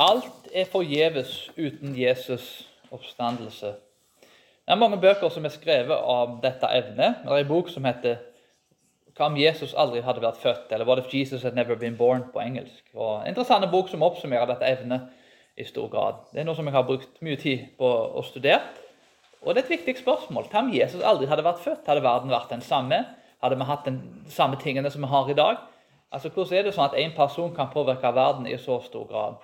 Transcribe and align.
Alt 0.00 0.48
er 0.54 0.64
forgjeves 0.64 1.50
uten 1.56 1.94
Jesus' 1.94 2.64
oppstandelse. 2.90 3.66
Det 4.64 4.72
er 4.72 4.78
mange 4.80 4.96
bøker 5.00 5.28
som 5.28 5.44
er 5.44 5.52
skrevet 5.52 5.96
om 5.96 6.38
dette 6.40 6.68
evnet. 6.72 7.18
Det 7.24 7.32
er 7.32 7.42
en 7.42 7.48
bok 7.48 7.68
som 7.68 7.84
heter 7.84 8.16
'Hva 9.12 9.24
om 9.26 9.36
Jesus 9.36 9.74
aldri 9.74 10.00
hadde 10.00 10.22
vært 10.22 10.36
født?' 10.36 10.72
eller 10.72 10.84
'What 10.86 10.98
if 10.98 11.14
Jesus 11.14 11.42
had 11.42 11.54
never 11.54 11.74
been 11.74 11.96
born?' 11.96 12.32
på 12.32 12.40
engelsk. 12.40 12.84
Og 12.94 13.20
en 13.20 13.28
interessant 13.28 13.70
bok 13.70 13.88
som 13.88 14.02
oppsummerer 14.02 14.46
dette 14.46 14.64
evnet 14.64 15.00
i 15.58 15.64
stor 15.64 15.88
grad. 15.88 16.14
Det 16.32 16.40
er 16.40 16.44
noe 16.44 16.54
som 16.54 16.66
jeg 16.66 16.74
har 16.74 16.82
brukt 16.82 17.22
mye 17.22 17.36
tid 17.36 17.58
på 17.78 18.18
å 18.18 18.22
studere. 18.22 18.60
Og 19.42 19.54
det 19.54 19.62
er 19.62 19.64
et 19.64 19.78
viktig 19.78 19.98
spørsmål. 19.98 20.44
Hva 20.50 20.58
om 20.58 20.72
Jesus 20.72 21.02
aldri 21.02 21.26
hadde 21.26 21.44
vært 21.44 21.58
født? 21.58 21.86
Hadde 21.86 22.02
verden 22.02 22.30
vært 22.30 22.50
den 22.50 22.60
samme? 22.60 23.06
Hadde 23.42 23.56
vi 23.56 23.64
hatt 23.64 23.84
de 23.84 24.00
samme 24.28 24.56
tingene 24.56 24.90
som 24.90 25.02
vi 25.02 25.08
har 25.08 25.30
i 25.30 25.34
dag? 25.34 25.56
Altså, 26.12 26.28
Hvordan 26.28 26.58
er 26.58 26.62
det 26.62 26.74
sånn 26.74 26.84
at 26.84 26.98
én 26.98 27.16
person 27.16 27.54
kan 27.54 27.68
påvirke 27.68 28.14
verden 28.14 28.46
i 28.46 28.56
så 28.56 28.80
stor 28.80 29.06
grad? 29.06 29.34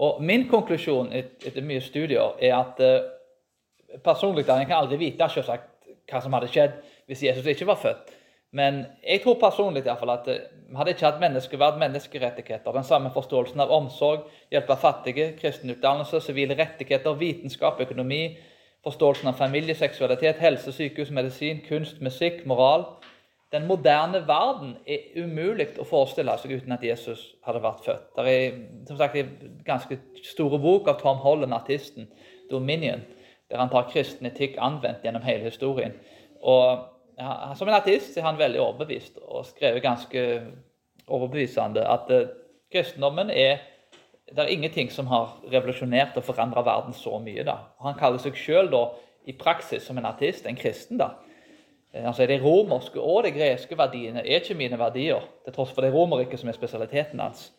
Og 0.00 0.22
Min 0.24 0.46
konklusjon 0.48 1.10
etter 1.12 1.64
mye 1.64 1.82
studier 1.84 2.38
er 2.40 2.54
at 2.56 2.80
uh, 2.80 3.98
personlig 4.04 4.46
Jeg 4.48 4.66
kan 4.66 4.78
aldri 4.78 4.96
vite 4.96 5.28
selvsagt, 5.28 5.68
hva 6.10 6.22
som 6.22 6.32
hadde 6.32 6.48
skjedd 6.48 6.78
hvis 7.06 7.22
Jesus 7.26 7.46
ikke 7.46 7.68
var 7.68 7.78
født. 7.82 8.16
Men 8.52 8.84
jeg 9.06 9.20
tror 9.22 9.36
personlig 9.38 9.84
i 9.84 9.86
hvert 9.86 10.00
fall 10.00 10.14
at 10.14 10.26
vi 10.26 10.38
uh, 10.38 10.78
hadde 10.78 10.94
ikke 10.94 11.06
hatt 11.06 11.20
menneskeverd, 11.20 11.78
menneskerettigheter, 11.78 12.72
den 12.72 12.86
samme 12.86 13.10
forståelsen 13.14 13.60
av 13.60 13.74
omsorg, 13.76 14.24
hjelp 14.50 14.70
av 14.70 14.80
fattige, 14.80 15.32
kristen 15.38 15.70
utdannelse, 15.70 16.22
sivile 16.24 16.56
rettigheter, 16.58 17.18
vitenskap, 17.20 17.80
økonomi, 17.84 18.38
forståelsen 18.86 19.28
av 19.28 19.36
familie, 19.38 19.76
seksualitet, 19.76 20.40
helse, 20.40 20.72
sykehus, 20.72 21.12
medisin, 21.14 21.60
kunst, 21.68 22.00
musikk, 22.00 22.46
moral 22.48 22.88
den 23.52 23.66
moderne 23.66 24.22
verden 24.28 24.76
er 24.86 25.10
umulig 25.18 25.72
å 25.80 25.86
forestille 25.88 26.36
seg 26.38 26.52
uten 26.60 26.74
at 26.74 26.84
Jesus 26.86 27.22
hadde 27.46 27.62
vært 27.64 27.82
født. 27.84 28.04
Det 28.14 28.34
er 28.34 28.60
som 28.86 28.98
sagt, 29.00 29.16
en 29.18 29.56
ganske 29.66 29.98
store 30.22 30.60
bok 30.62 30.88
av 30.88 31.00
Tom 31.00 31.18
Holland, 31.24 31.54
artisten, 31.54 32.08
'Dominion', 32.50 33.02
der 33.50 33.58
han 33.58 33.70
tar 33.70 33.90
kristen 33.90 34.26
etikk 34.26 34.54
anvendt 34.58 35.02
gjennom 35.02 35.22
hele 35.22 35.44
historien. 35.50 35.92
Og 36.42 36.86
ja, 37.18 37.54
Som 37.54 37.68
en 37.68 37.74
artist 37.74 38.16
er 38.16 38.22
han 38.22 38.38
veldig 38.38 38.60
overbevist 38.60 39.18
og 39.22 39.46
skrevet 39.46 39.82
ganske 39.82 40.42
overbevisende 41.06 41.84
at 41.84 42.10
uh, 42.10 42.28
kristendommen 42.72 43.30
er 43.30 43.58
det 44.30 44.38
er 44.38 44.52
ingenting 44.54 44.92
som 44.92 45.06
har 45.06 45.40
revolusjonert 45.52 46.16
og 46.16 46.24
forandra 46.24 46.62
verden 46.62 46.92
så 46.94 47.18
mye. 47.18 47.44
da. 47.44 47.56
Han 47.82 47.98
kaller 47.98 48.18
seg 48.18 48.36
sjøl 48.38 48.70
i 49.26 49.32
praksis 49.32 49.82
som 49.82 49.98
en 49.98 50.06
artist 50.06 50.46
en 50.46 50.56
kristen. 50.56 50.98
da. 50.98 51.08
Eh, 51.92 52.06
altså 52.06 52.26
De 52.26 52.40
romerske 52.42 53.00
og 53.00 53.24
de 53.24 53.32
greske 53.34 53.78
verdiene 53.78 54.22
er 54.24 54.42
ikke 54.42 54.58
mine 54.58 54.78
verdier, 54.78 55.24
til 55.44 55.54
tross 55.54 55.72
for 55.74 55.84
det 55.84 55.92
romerriket 55.94 56.40
som 56.40 56.48
er 56.48 56.58
spesialiteten 56.58 57.20
hans. 57.20 57.50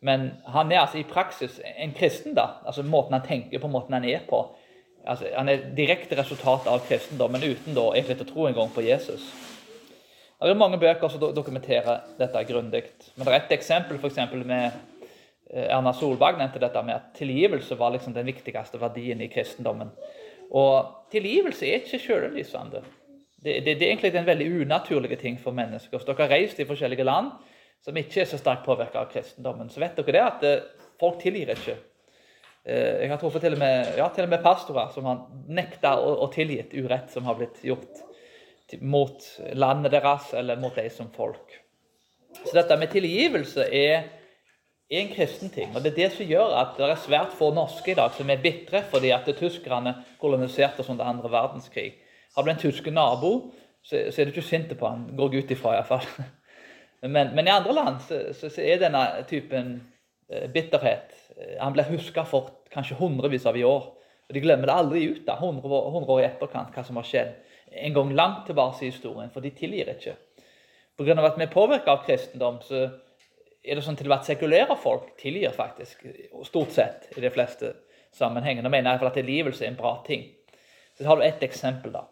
Men 0.00 0.30
han 0.52 0.72
er 0.72 0.80
altså 0.80 1.00
i 1.00 1.08
praksis 1.08 1.60
en 1.76 1.94
kristen, 1.96 2.34
da. 2.36 2.60
altså 2.66 2.82
Måten 2.82 3.16
han 3.16 3.26
tenker 3.26 3.58
på, 3.58 3.68
måten 3.68 3.96
han 3.96 4.04
er 4.04 4.24
på. 4.28 4.44
Altså, 5.06 5.28
han 5.36 5.48
er 5.48 5.68
direkte 5.76 6.18
resultat 6.18 6.66
av 6.66 6.82
kristendommen 6.88 7.42
uten 7.42 7.76
da 7.76 7.92
egentlig 7.94 8.26
å 8.26 8.28
tro 8.28 8.48
engang 8.48 8.72
på 8.74 8.84
Jesus. 8.84 9.28
Det 10.36 10.50
er 10.52 10.58
mange 10.58 10.78
bøker 10.78 11.08
som 11.08 11.22
dokumenterer 11.32 12.02
dette 12.18 12.42
grundig. 12.44 12.82
Men 13.14 13.24
det 13.24 13.32
er 13.32 13.38
et 13.38 13.54
eksempel 13.56 14.00
eksempel, 14.04 14.44
med 14.44 14.66
eh, 15.50 15.70
Erna 15.70 15.94
Solberg 15.96 16.36
nevnte 16.36 16.60
dette 16.60 16.82
med 16.82 16.98
at 16.98 17.14
tilgivelse 17.16 17.78
var 17.78 17.94
liksom 17.94 18.12
den 18.12 18.26
viktigste 18.26 18.80
verdien 18.80 19.22
i 19.22 19.30
kristendommen. 19.32 19.94
Og 20.50 21.08
tilgivelse 21.10 21.66
er 21.66 21.80
ikke 21.80 22.02
selvlysende 22.02 22.82
det, 23.46 23.60
det, 23.62 23.74
det, 23.78 23.86
er 23.86 23.92
egentlig 23.92 24.14
en 24.18 24.26
veldig 24.26 24.46
unaturlig 24.60 25.18
ting 25.20 25.36
for 25.38 25.54
mennesker. 25.54 25.94
Hvis 25.94 26.06
dere 26.08 26.24
har 26.24 26.32
reist 26.34 26.58
i 26.58 26.66
forskjellige 26.66 27.06
land 27.06 27.30
som 27.84 27.98
ikke 28.00 28.24
er 28.24 28.26
så 28.26 28.38
sterkt 28.40 28.64
påvirka 28.66 29.04
av 29.04 29.12
kristendommen, 29.12 29.68
så 29.70 29.78
vet 29.78 30.00
dere 30.00 30.14
det 30.16 30.22
at 30.24 30.46
eh, 30.48 30.88
folk 30.98 31.20
tilgir 31.22 31.52
ikke. 31.54 31.76
Eh, 32.66 33.04
jeg 33.04 33.12
har 33.12 33.20
truffet 33.20 33.44
til 33.46 33.54
og 33.54 33.60
med, 33.62 33.92
ja, 34.00 34.08
til 34.14 34.26
og 34.26 34.32
med 34.32 34.42
pastorer 34.42 34.90
som 34.94 35.06
har 35.06 35.20
nekta 35.60 35.92
å, 36.02 36.16
å 36.24 36.26
tilgitt 36.34 36.74
urett 36.74 37.14
som 37.14 37.28
har 37.30 37.38
blitt 37.38 37.60
gjort 37.62 38.02
mot 38.82 39.28
landet 39.54 39.94
deres 39.94 40.32
eller 40.34 40.58
mot 40.58 40.74
dem 40.74 40.88
som 40.90 41.12
folk. 41.14 41.54
Så 42.40 42.56
dette 42.56 42.78
med 42.80 42.90
tilgivelse 42.90 43.68
er, 43.70 44.08
er 44.90 45.04
en 45.04 45.12
kristen 45.12 45.54
ting. 45.54 45.70
Og 45.70 45.84
det 45.84 45.92
er 45.92 46.00
det 46.00 46.10
som 46.16 46.26
gjør 46.26 46.56
at 46.64 46.74
det 46.80 46.88
er 46.88 46.98
svært 47.04 47.38
få 47.38 47.52
norske 47.54 47.94
i 47.94 47.96
dag 48.00 48.10
som 48.18 48.34
er 48.34 48.42
bitre 48.42 48.82
fordi 48.90 49.14
at 49.14 49.30
tyskerne 49.38 49.94
koloniserte 50.18 50.82
oss 50.82 50.90
under 50.90 51.06
andre 51.06 51.30
verdenskrig. 51.30 51.94
Har 52.36 52.44
du 52.44 52.50
en 52.52 52.60
tysk 52.60 52.88
nabo, 52.92 53.32
så, 53.82 54.10
så, 54.10 54.20
er 54.20 54.26
du 54.26 54.34
ikke 54.34 54.44
sint 54.44 54.72
på 54.76 54.88
han, 54.88 55.06
går 55.16 55.34
jeg 55.34 55.44
ut 55.44 55.54
ifra 55.56 55.76
iallfall. 55.76 56.08
Men, 57.06 57.34
men 57.36 57.46
i 57.46 57.52
andre 57.52 57.74
land 57.76 57.98
så, 58.02 58.16
så, 58.34 58.48
så 58.50 58.62
er 58.64 58.80
denne 58.80 59.00
typen 59.28 59.66
eh, 60.32 60.46
bitterhet 60.50 61.12
eh, 61.36 61.58
Han 61.60 61.74
blir 61.76 61.90
huska 61.92 62.24
for 62.26 62.48
kanskje 62.72 62.96
hundrevis 62.98 63.44
av 63.46 63.54
i 63.60 63.62
år. 63.68 63.84
Og 64.26 64.34
De 64.34 64.42
glemmer 64.42 64.66
det 64.66 64.74
aldri 64.74 65.02
ut 65.12 65.20
da, 65.26 65.36
100 65.36 65.68
år, 65.68 65.90
100 65.92 66.14
år 66.14 66.22
i 66.22 66.26
etterkant 66.26 66.72
hva 66.74 66.84
som 66.88 66.98
har 66.98 67.06
skjedd 67.06 67.34
en 67.84 67.94
gang 67.94 68.14
langt 68.16 68.46
tilbake 68.48 68.82
i 68.82 68.90
historien, 68.90 69.30
for 69.30 69.44
de 69.44 69.52
tilgir 69.54 69.92
ikke. 69.92 70.16
Pga. 70.96 71.18
at 71.20 71.38
vi 71.38 71.44
er 71.44 71.52
påvirka 71.52 71.92
av 71.92 72.02
kristendom, 72.08 72.58
så 72.64 72.86
er 73.62 73.76
det 73.76 73.84
sånn 73.84 73.98
til 74.00 74.12
at 74.16 74.26
sekulære 74.26 74.78
folk 74.80 75.12
tilgir 75.20 75.52
faktisk, 75.54 76.06
stort 76.48 76.72
sett 76.74 77.10
i 77.16 77.22
de 77.22 77.30
fleste 77.30 77.74
sammenhengene. 78.16 78.66
Og 78.66 78.72
mener 78.72 78.94
iallfall 78.94 79.12
at 79.12 79.20
tilgivelse 79.20 79.66
er 79.66 79.74
en 79.74 79.78
bra 79.78 79.98
ting. 80.06 80.24
Så 80.96 81.04
har 81.04 81.20
du 81.20 81.26
ett 81.26 81.42
eksempel, 81.44 81.92
da. 81.92 82.06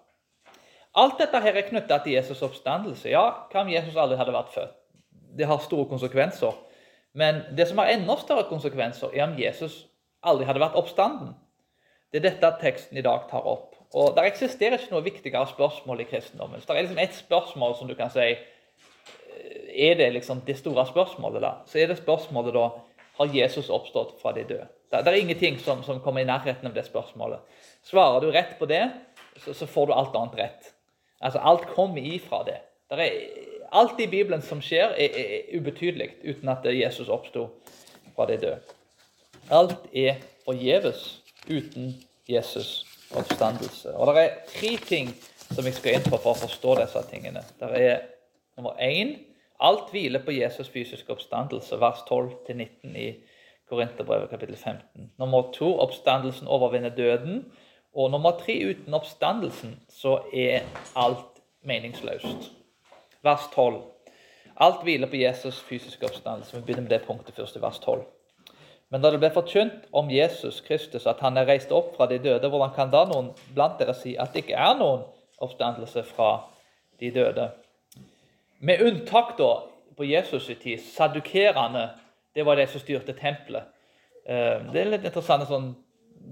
Alt 0.94 1.18
dette 1.18 1.40
her 1.42 1.56
er 1.58 1.66
knytta 1.66 1.98
til 2.04 2.14
Jesus' 2.14 2.42
oppstandelse. 2.46 3.08
Ja, 3.10 3.24
hva 3.50 3.64
om 3.64 3.70
Jesus 3.72 3.96
aldri 3.98 4.18
hadde 4.20 4.34
vært 4.34 4.52
født? 4.54 4.76
Det 5.34 5.48
har 5.50 5.62
store 5.62 5.88
konsekvenser. 5.90 6.54
Men 7.18 7.42
det 7.56 7.66
som 7.68 7.80
har 7.82 7.90
enda 7.90 8.14
større 8.20 8.46
konsekvenser, 8.46 9.10
er 9.14 9.26
om 9.26 9.34
Jesus 9.38 9.84
aldri 10.22 10.46
hadde 10.46 10.62
vært 10.62 10.78
oppstanden. 10.78 11.32
Det 12.12 12.20
er 12.20 12.28
dette 12.28 12.50
teksten 12.60 12.98
i 12.98 13.02
dag 13.02 13.26
tar 13.30 13.46
opp. 13.46 13.74
Og 13.94 14.14
Der 14.14 14.26
eksisterer 14.26 14.78
ikke 14.78 14.94
noe 14.94 15.06
viktigere 15.06 15.46
spørsmål 15.50 16.02
i 16.02 16.06
kristendommen. 16.10 16.60
Så 16.60 16.70
det 16.70 16.76
er 16.78 16.86
liksom 16.86 17.02
ett 17.02 17.14
spørsmål 17.14 17.74
som 17.78 17.90
du 17.90 17.94
kan 17.98 18.10
si 18.10 18.26
eh, 18.30 18.38
Er 19.74 19.94
det 19.98 20.12
liksom 20.12 20.42
det 20.46 20.58
store 20.58 20.86
spørsmålet, 20.86 21.42
da? 21.42 21.52
Så 21.66 21.78
er 21.78 21.90
det 21.90 21.98
spørsmålet 21.98 22.54
da 22.54 22.68
Har 23.18 23.34
Jesus 23.34 23.70
oppstått 23.70 24.20
fra 24.22 24.32
de 24.32 24.42
døde? 24.42 24.66
Det 24.90 25.06
er 25.06 25.18
ingenting 25.18 25.58
som, 25.58 25.82
som 25.82 26.00
kommer 26.00 26.20
i 26.20 26.26
nærheten 26.26 26.66
av 26.66 26.74
det 26.74 26.86
spørsmålet. 26.86 27.38
Svarer 27.82 28.20
du 28.20 28.30
rett 28.30 28.58
på 28.58 28.66
det, 28.66 28.90
så, 29.38 29.54
så 29.54 29.66
får 29.66 29.86
du 29.86 29.92
alt 29.94 30.14
annet 30.18 30.38
rett. 30.38 30.74
Altså, 31.20 31.40
Alt 31.42 31.66
kommer 31.66 32.02
ifra 32.02 32.44
det. 32.46 32.58
det 32.90 33.06
er, 33.06 33.10
alt 33.72 34.00
i 34.00 34.06
Bibelen 34.06 34.42
som 34.42 34.62
skjer, 34.62 34.94
er, 34.94 35.18
er 35.18 35.58
ubetydelig 35.58 36.10
uten 36.24 36.48
at 36.48 36.64
Jesus 36.64 37.08
oppsto 37.08 37.48
fra 38.14 38.26
de 38.26 38.36
døde. 38.36 38.58
Alt 39.50 39.88
er 39.94 40.20
forgjeves 40.44 41.22
uten 41.50 41.94
Jesus' 42.30 42.86
oppstandelse. 43.16 43.96
Og 43.96 44.14
Det 44.14 44.22
er 44.24 44.30
tre 44.48 44.76
ting 44.76 45.14
som 45.54 45.64
jeg 45.64 45.74
skal 45.74 45.98
inn 45.98 46.06
på 46.06 46.16
for 46.16 46.32
å 46.32 46.42
forstå 46.46 46.78
disse 46.80 47.02
tingene. 47.10 47.42
Det 47.60 47.70
er 47.80 47.98
nummer 48.56 48.78
én 48.80 49.16
alt 49.60 49.90
hviler 49.90 50.22
på 50.24 50.34
Jesus' 50.34 50.70
fysiske 50.72 51.12
oppstandelse, 51.12 51.80
vers 51.80 52.02
12-19 52.10 52.96
i 52.96 53.08
Korinterbrevet 53.68 54.30
kapittel 54.30 54.56
15. 54.56 55.12
Nummer 55.18 55.52
to 55.52 55.70
oppstandelsen 55.80 56.48
overvinner 56.48 56.92
døden. 56.94 57.44
Og 57.94 58.10
nummer 58.10 58.34
tre, 58.38 58.56
uten 58.70 58.94
oppstandelsen 58.94 59.76
så 59.88 60.18
er 60.34 60.64
alt 60.98 61.42
meningsløst. 61.62 62.50
Vers 63.22 63.46
12. 63.54 63.82
Alt 64.60 64.82
hviler 64.82 65.10
på 65.10 65.18
Jesus' 65.18 65.62
fysiske 65.62 66.06
oppstandelse. 66.06 66.56
Vi 66.56 66.62
begynner 66.62 66.82
med 66.82 66.90
det 66.90 67.04
punktet 67.06 67.34
først 67.34 67.56
i 67.56 67.62
vers 67.62 67.78
12. 67.78 68.02
Men 68.90 69.02
da 69.02 69.10
det 69.10 69.18
ble 69.22 69.30
forkynt 69.34 69.86
om 69.92 70.10
Jesus 70.10 70.60
Kristus, 70.66 71.06
at 71.06 71.22
han 71.24 71.38
er 71.38 71.48
reist 71.48 71.72
opp 71.74 71.96
fra 71.96 72.06
de 72.10 72.18
døde, 72.22 72.48
hvordan 72.48 72.74
kan 72.74 72.90
da 72.92 73.04
noen 73.10 73.32
blant 73.54 73.78
dere 73.78 73.94
si 73.94 74.16
at 74.20 74.34
det 74.34 74.44
ikke 74.44 74.58
er 74.58 74.76
noen 74.78 75.06
oppstandelse 75.42 76.04
fra 76.06 76.32
de 77.00 77.10
døde? 77.14 77.48
Med 78.58 78.82
unntak 78.82 79.34
da 79.38 79.52
på 79.96 80.06
Jesus' 80.06 80.50
i 80.50 80.54
tid, 80.54 80.82
sadukerende, 80.82 81.88
det 82.34 82.46
var 82.46 82.58
de 82.58 82.66
som 82.66 82.82
styrte 82.82 83.14
tempelet. 83.18 83.70
Eh, 84.26 84.62
det 84.72 84.82
er 84.82 84.90
litt 84.90 85.06
interessant 85.06 85.46
sånn 85.48 85.72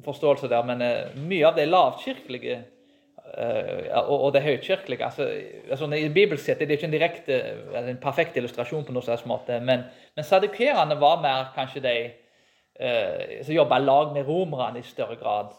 forståelse 0.04 0.48
der, 0.50 0.64
men 0.68 0.82
uh, 0.82 1.18
mye 1.28 1.46
av 1.48 1.58
det 1.58 1.68
lavkirkelige 1.68 2.58
uh, 2.58 3.98
og, 4.02 4.32
det 4.34 4.42
høykirkelige 4.44 5.04
altså, 5.04 5.28
altså 5.70 5.88
I 5.96 6.08
bibelsk 6.12 6.44
sett 6.44 6.62
er 6.62 6.70
det 6.70 6.78
ikke 6.78 6.88
en 6.90 6.96
direkte, 6.96 7.38
en 7.78 8.02
perfekt 8.02 8.36
illustrasjon, 8.36 8.84
på 8.84 8.94
noen 8.94 9.06
slags 9.06 9.26
måte, 9.28 9.60
men, 9.60 9.86
men 10.16 10.26
sadukerene 10.26 10.98
var 11.00 11.22
mer 11.24 11.52
kanskje 11.56 11.84
de 11.84 11.96
uh, 12.08 13.40
som 13.42 13.56
jobba 13.56 13.80
lag 13.82 14.14
med 14.16 14.28
romerne 14.28 14.80
i 14.80 14.86
større 14.86 15.18
grad. 15.20 15.52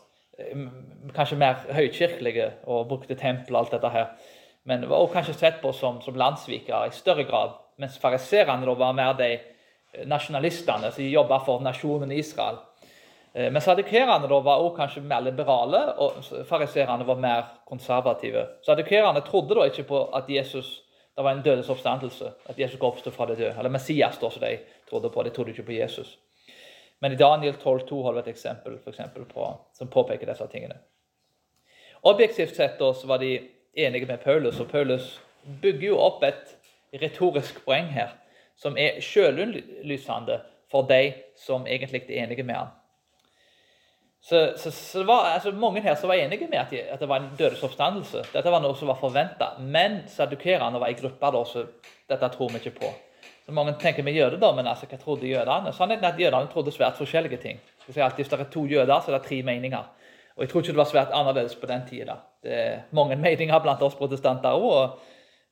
Kanskje 1.14 1.38
mer 1.38 1.60
høykirkelige 1.70 2.48
og 2.66 2.88
brukte 2.90 3.16
tempel 3.16 3.54
og 3.54 3.60
alt 3.60 3.76
dette 3.76 3.92
her. 3.94 4.08
Men 4.66 4.88
var 4.90 5.04
også 5.04 5.14
kanskje 5.14 5.36
sett 5.38 5.60
på 5.62 5.72
som, 5.78 6.00
som 6.02 6.16
landssvikere 6.18 6.88
i 6.88 6.96
større 6.96 7.28
grad. 7.28 7.54
Mens 7.78 8.00
fariserene 8.02 8.74
var 8.80 8.96
mer 8.98 9.14
de 9.20 9.36
nasjonalistene 10.10 10.92
som 10.92 11.06
jobba 11.06 11.40
for 11.46 11.64
nasjonen 11.64 12.12
Israel. 12.16 12.58
Eh, 13.34 13.52
men 13.52 13.62
sadukerene 13.62 14.30
var 14.30 14.56
også 14.56 14.76
kanskje 14.78 15.04
mer 15.04 15.22
liberale, 15.26 15.84
og 15.98 16.24
fariserene 16.50 17.08
var 17.08 17.22
mer 17.22 17.44
konservative. 17.66 18.48
Sadukerene 18.66 19.22
trodde 19.26 19.56
da 19.56 19.68
ikke 19.70 19.88
på 19.90 20.06
at 20.16 20.30
Jesus 20.30 20.80
det 21.16 21.24
var 21.24 21.32
en 21.32 21.44
dødes 21.46 21.70
oppstandelse, 21.70 22.32
at 22.50 22.60
Jesus 22.60 22.82
oppsto 22.82 23.12
fra 23.14 23.26
det 23.30 23.38
døde. 23.38 23.54
Eller 23.58 23.70
Messias, 23.70 24.18
da, 24.18 24.30
som 24.30 24.42
de 24.42 24.58
trodde 24.90 25.10
på. 25.10 25.24
De 25.24 25.30
trodde 25.30 25.52
ikke 25.52 25.64
på 25.64 25.72
Jesus. 25.72 26.18
Men 27.00 27.12
i 27.12 27.16
Daniel 27.16 27.54
12,2 27.54 28.04
har 28.04 28.14
vi 28.14 28.20
et 28.20 28.28
eksempel, 28.28 28.80
for 28.80 28.90
eksempel 28.90 29.26
på, 29.26 29.46
som 29.78 29.92
påpeker 29.94 30.26
disse 30.26 30.48
tingene. 30.50 30.80
Objektivt 32.02 32.56
sett 32.56 32.80
da, 32.80 32.94
så 32.94 33.08
var 33.08 33.22
de 33.22 33.36
enige 33.74 34.06
med 34.06 34.18
Paulus, 34.24 34.60
og 34.60 34.72
Paulus 34.72 35.22
bygger 35.62 35.88
jo 35.88 36.00
opp 36.02 36.24
et 36.24 36.58
retorisk 37.02 37.62
poeng 37.66 37.92
her 37.94 38.16
som 38.58 38.78
er 38.78 39.02
sjølinnlysende 39.02 40.40
for 40.72 40.88
de 40.90 41.14
som 41.38 41.68
egentlig 41.68 42.04
er 42.08 42.24
enige 42.24 42.44
med 42.44 42.56
ham. 42.56 42.74
Så, 44.24 44.54
så, 44.58 44.72
så, 44.72 45.00
det 45.00 45.06
var 45.06 45.26
altså, 45.34 45.52
mange 45.52 45.82
her 45.82 45.96
som 46.00 46.08
var 46.10 46.16
enige 46.16 46.48
med 46.48 46.60
at, 46.60 46.70
de, 46.72 46.82
at 46.82 47.00
det 47.00 47.10
var 47.10 47.20
en 47.20 47.34
dødesoppstandelse. 47.38 48.22
Dette 48.32 48.52
var 48.54 48.62
noe 48.64 48.78
som 48.80 48.88
var 48.88 48.96
forventa. 49.02 49.50
Men 49.60 49.98
sadukerene 50.08 50.80
var 50.80 50.94
i 50.94 50.96
gruppa 50.96 51.32
da, 51.36 51.42
så 51.44 51.66
dette 52.08 52.30
tror 52.32 52.54
vi 52.54 52.62
ikke 52.62 52.78
på. 52.78 52.92
Så 53.44 53.52
Mange 53.52 53.74
tenker 53.82 54.08
gjør 54.08 54.32
det 54.32 54.40
da, 54.40 54.54
men 54.56 54.70
altså, 54.72 54.88
hva 54.88 55.02
trodde 55.02 55.28
jødene? 55.28 55.74
Sannheten 55.76 56.08
er 56.08 56.16
at 56.16 56.24
jødene 56.24 56.52
trodde 56.54 56.72
svært 56.72 56.96
forskjellige 57.02 57.42
ting. 57.44 57.60
Hvis 57.86 58.00
det 58.00 58.40
er 58.40 58.46
to 58.52 58.64
jøder, 58.66 59.02
så 59.02 59.12
er 59.12 59.18
det 59.18 59.28
tre 59.28 59.42
meninger. 59.44 59.92
Og 60.36 60.42
Jeg 60.42 60.50
tror 60.50 60.62
ikke 60.62 60.72
det 60.72 60.78
var 60.78 60.92
svært 60.94 61.12
annerledes 61.14 61.56
på 61.60 61.68
den 61.68 61.84
tida. 61.90 62.16
Det 62.44 62.54
er 62.54 62.80
mange 62.92 63.16
meninger 63.20 63.60
blant 63.60 63.84
oss 63.84 64.00
protestanter 64.00 64.56
òg. 64.56 64.70
og 64.72 65.00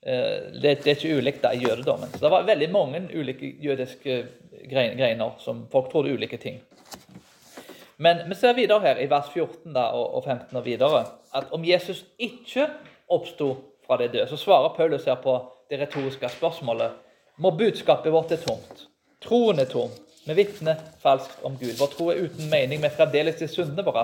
uh, 0.07 0.47
det, 0.61 0.79
det, 0.83 0.87
er 0.87 0.95
ikke 0.95 1.17
ulikt 1.17 1.43
da 1.43 1.51
i 1.51 1.59
jødedommen. 1.59 2.07
Så 2.15 2.23
Det 2.23 2.31
var 2.31 2.47
veldig 2.47 2.71
mange 2.71 3.03
ulike 3.13 3.51
jødiske 3.59 4.23
greiner 4.71 5.35
som 5.39 5.67
folk 5.71 5.91
trodde 5.91 6.13
ulike 6.13 6.37
ting. 6.37 6.63
Men 8.01 8.23
vi 8.29 8.35
ser 8.35 8.57
videre 8.57 8.81
her 8.81 8.97
i 8.97 9.09
vers 9.09 9.29
14 9.29 9.75
da, 9.75 9.91
og 9.93 10.23
15 10.25 10.57
og 10.57 10.65
videre 10.65 11.03
at 11.37 11.51
om 11.53 11.65
Jesus 11.65 12.01
ikke 12.19 12.65
oppsto 13.11 13.53
fra 13.85 13.99
de 14.01 14.07
døde, 14.09 14.27
så 14.31 14.39
svarer 14.39 14.73
Paulus 14.75 15.05
her 15.05 15.19
på 15.21 15.35
det 15.69 15.79
retoriske 15.83 16.29
spørsmålet 16.33 16.97
må 17.41 17.51
budskapet 17.57 18.13
vårt 18.13 18.31
er 18.33 18.41
tomt. 18.41 18.87
Troen 19.21 19.61
er 19.61 19.69
tom. 19.69 19.93
Vi 20.25 20.35
vitner 20.37 20.81
falskt 21.01 21.43
om 21.45 21.55
Gud. 21.57 21.77
Vår 21.79 21.93
tro 21.93 22.09
er 22.11 22.25
uten 22.25 22.49
mening. 22.51 22.81
Vi 22.81 22.89
er 22.89 22.97
fremdeles 22.97 23.41
i 23.41 23.49
syndene 23.49 23.85
våre. 23.85 24.03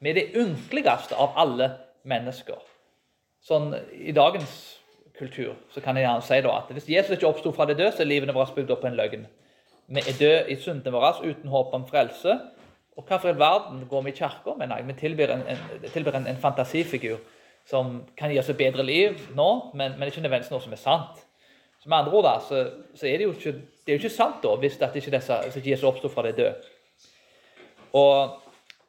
Vi 0.00 0.12
er 0.12 0.16
det 0.16 0.30
ynkeligste 0.40 1.16
av 1.20 1.36
alle 1.40 1.70
mennesker. 2.08 2.60
Sånn 3.44 3.72
I 3.92 4.12
dagens 4.16 4.54
kultur 5.16 5.56
så 5.72 5.82
kan 5.84 5.96
jeg 5.96 6.06
gjerne 6.06 6.24
si 6.24 6.40
da 6.44 6.54
at 6.56 6.72
hvis 6.72 6.88
Jesus 6.88 7.16
ikke 7.16 7.28
oppsto 7.28 7.52
fra 7.56 7.66
de 7.68 7.76
døde, 7.76 7.92
så 7.92 8.04
er 8.04 8.08
livene 8.08 8.36
våre 8.36 8.52
bygd 8.56 8.72
opp 8.72 8.84
på 8.84 8.88
en 8.88 8.96
løgn. 9.00 9.26
Vi 9.90 10.00
er 10.04 10.16
døde 10.16 10.46
i 10.52 10.56
syndene 10.60 10.94
våre 10.94 11.12
uten 11.24 11.52
håp 11.52 11.76
om 11.76 11.84
frelse. 11.88 12.38
Og 13.00 13.08
hva 13.08 13.16
for 13.16 13.32
all 13.32 13.40
verden 13.40 13.80
går 13.88 14.04
vi 14.04 14.12
i 14.12 14.18
kirka 14.18 14.54
med? 14.58 14.68
Nei, 14.68 14.82
vi 14.84 14.96
tilbyr 14.98 15.32
en, 15.32 15.46
en, 15.48 15.62
tilbyr 15.88 16.18
en, 16.18 16.28
en 16.28 16.42
fantasifigur 16.42 17.16
som 17.70 18.02
kan 18.18 18.32
gi 18.32 18.38
oss 18.40 18.50
et 18.52 18.58
bedre 18.58 18.84
liv 18.84 19.16
nå, 19.36 19.48
men, 19.78 19.96
men 19.96 20.10
ikke 20.10 20.22
nødvendigvis 20.24 20.52
noe 20.52 20.64
som 20.64 20.76
er 20.76 20.82
sant. 20.82 21.24
Så 21.80 21.88
med 21.88 22.02
andre 22.02 22.12
ord 22.18 22.26
da, 22.26 22.34
så, 22.44 22.60
så 22.98 23.08
er 23.08 23.16
det 23.16 23.28
jo 23.30 23.32
ikke, 23.32 23.54
det 23.56 23.94
er 23.94 23.96
jo 23.96 24.02
ikke 24.02 24.12
sant 24.12 24.44
da, 24.44 24.52
hvis 24.60 24.76
det 24.80 24.90
ikke 25.00 25.14
disse, 25.16 25.40
hvis 25.46 25.72
Jesus 25.72 25.88
oppsto 25.88 26.12
fra 26.12 26.26
de 26.28 26.36
døde. 26.36 26.54
Og 27.96 28.38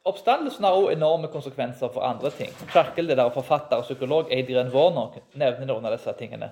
Oppstandelsen 0.02 0.64
har 0.66 0.74
også 0.74 0.96
enorme 0.96 1.28
konsekvenser 1.30 1.90
for 1.94 2.02
andre 2.02 2.30
ting. 2.34 2.50
Kirkeleder, 2.72 3.28
forfatter 3.30 3.78
og 3.78 3.84
psykolog 3.86 4.32
Adrian 4.34 4.72
Warnock 4.74 5.20
nevner 5.38 5.68
noen 5.68 5.86
av 5.86 5.94
disse 5.94 6.10
tingene. 6.18 6.48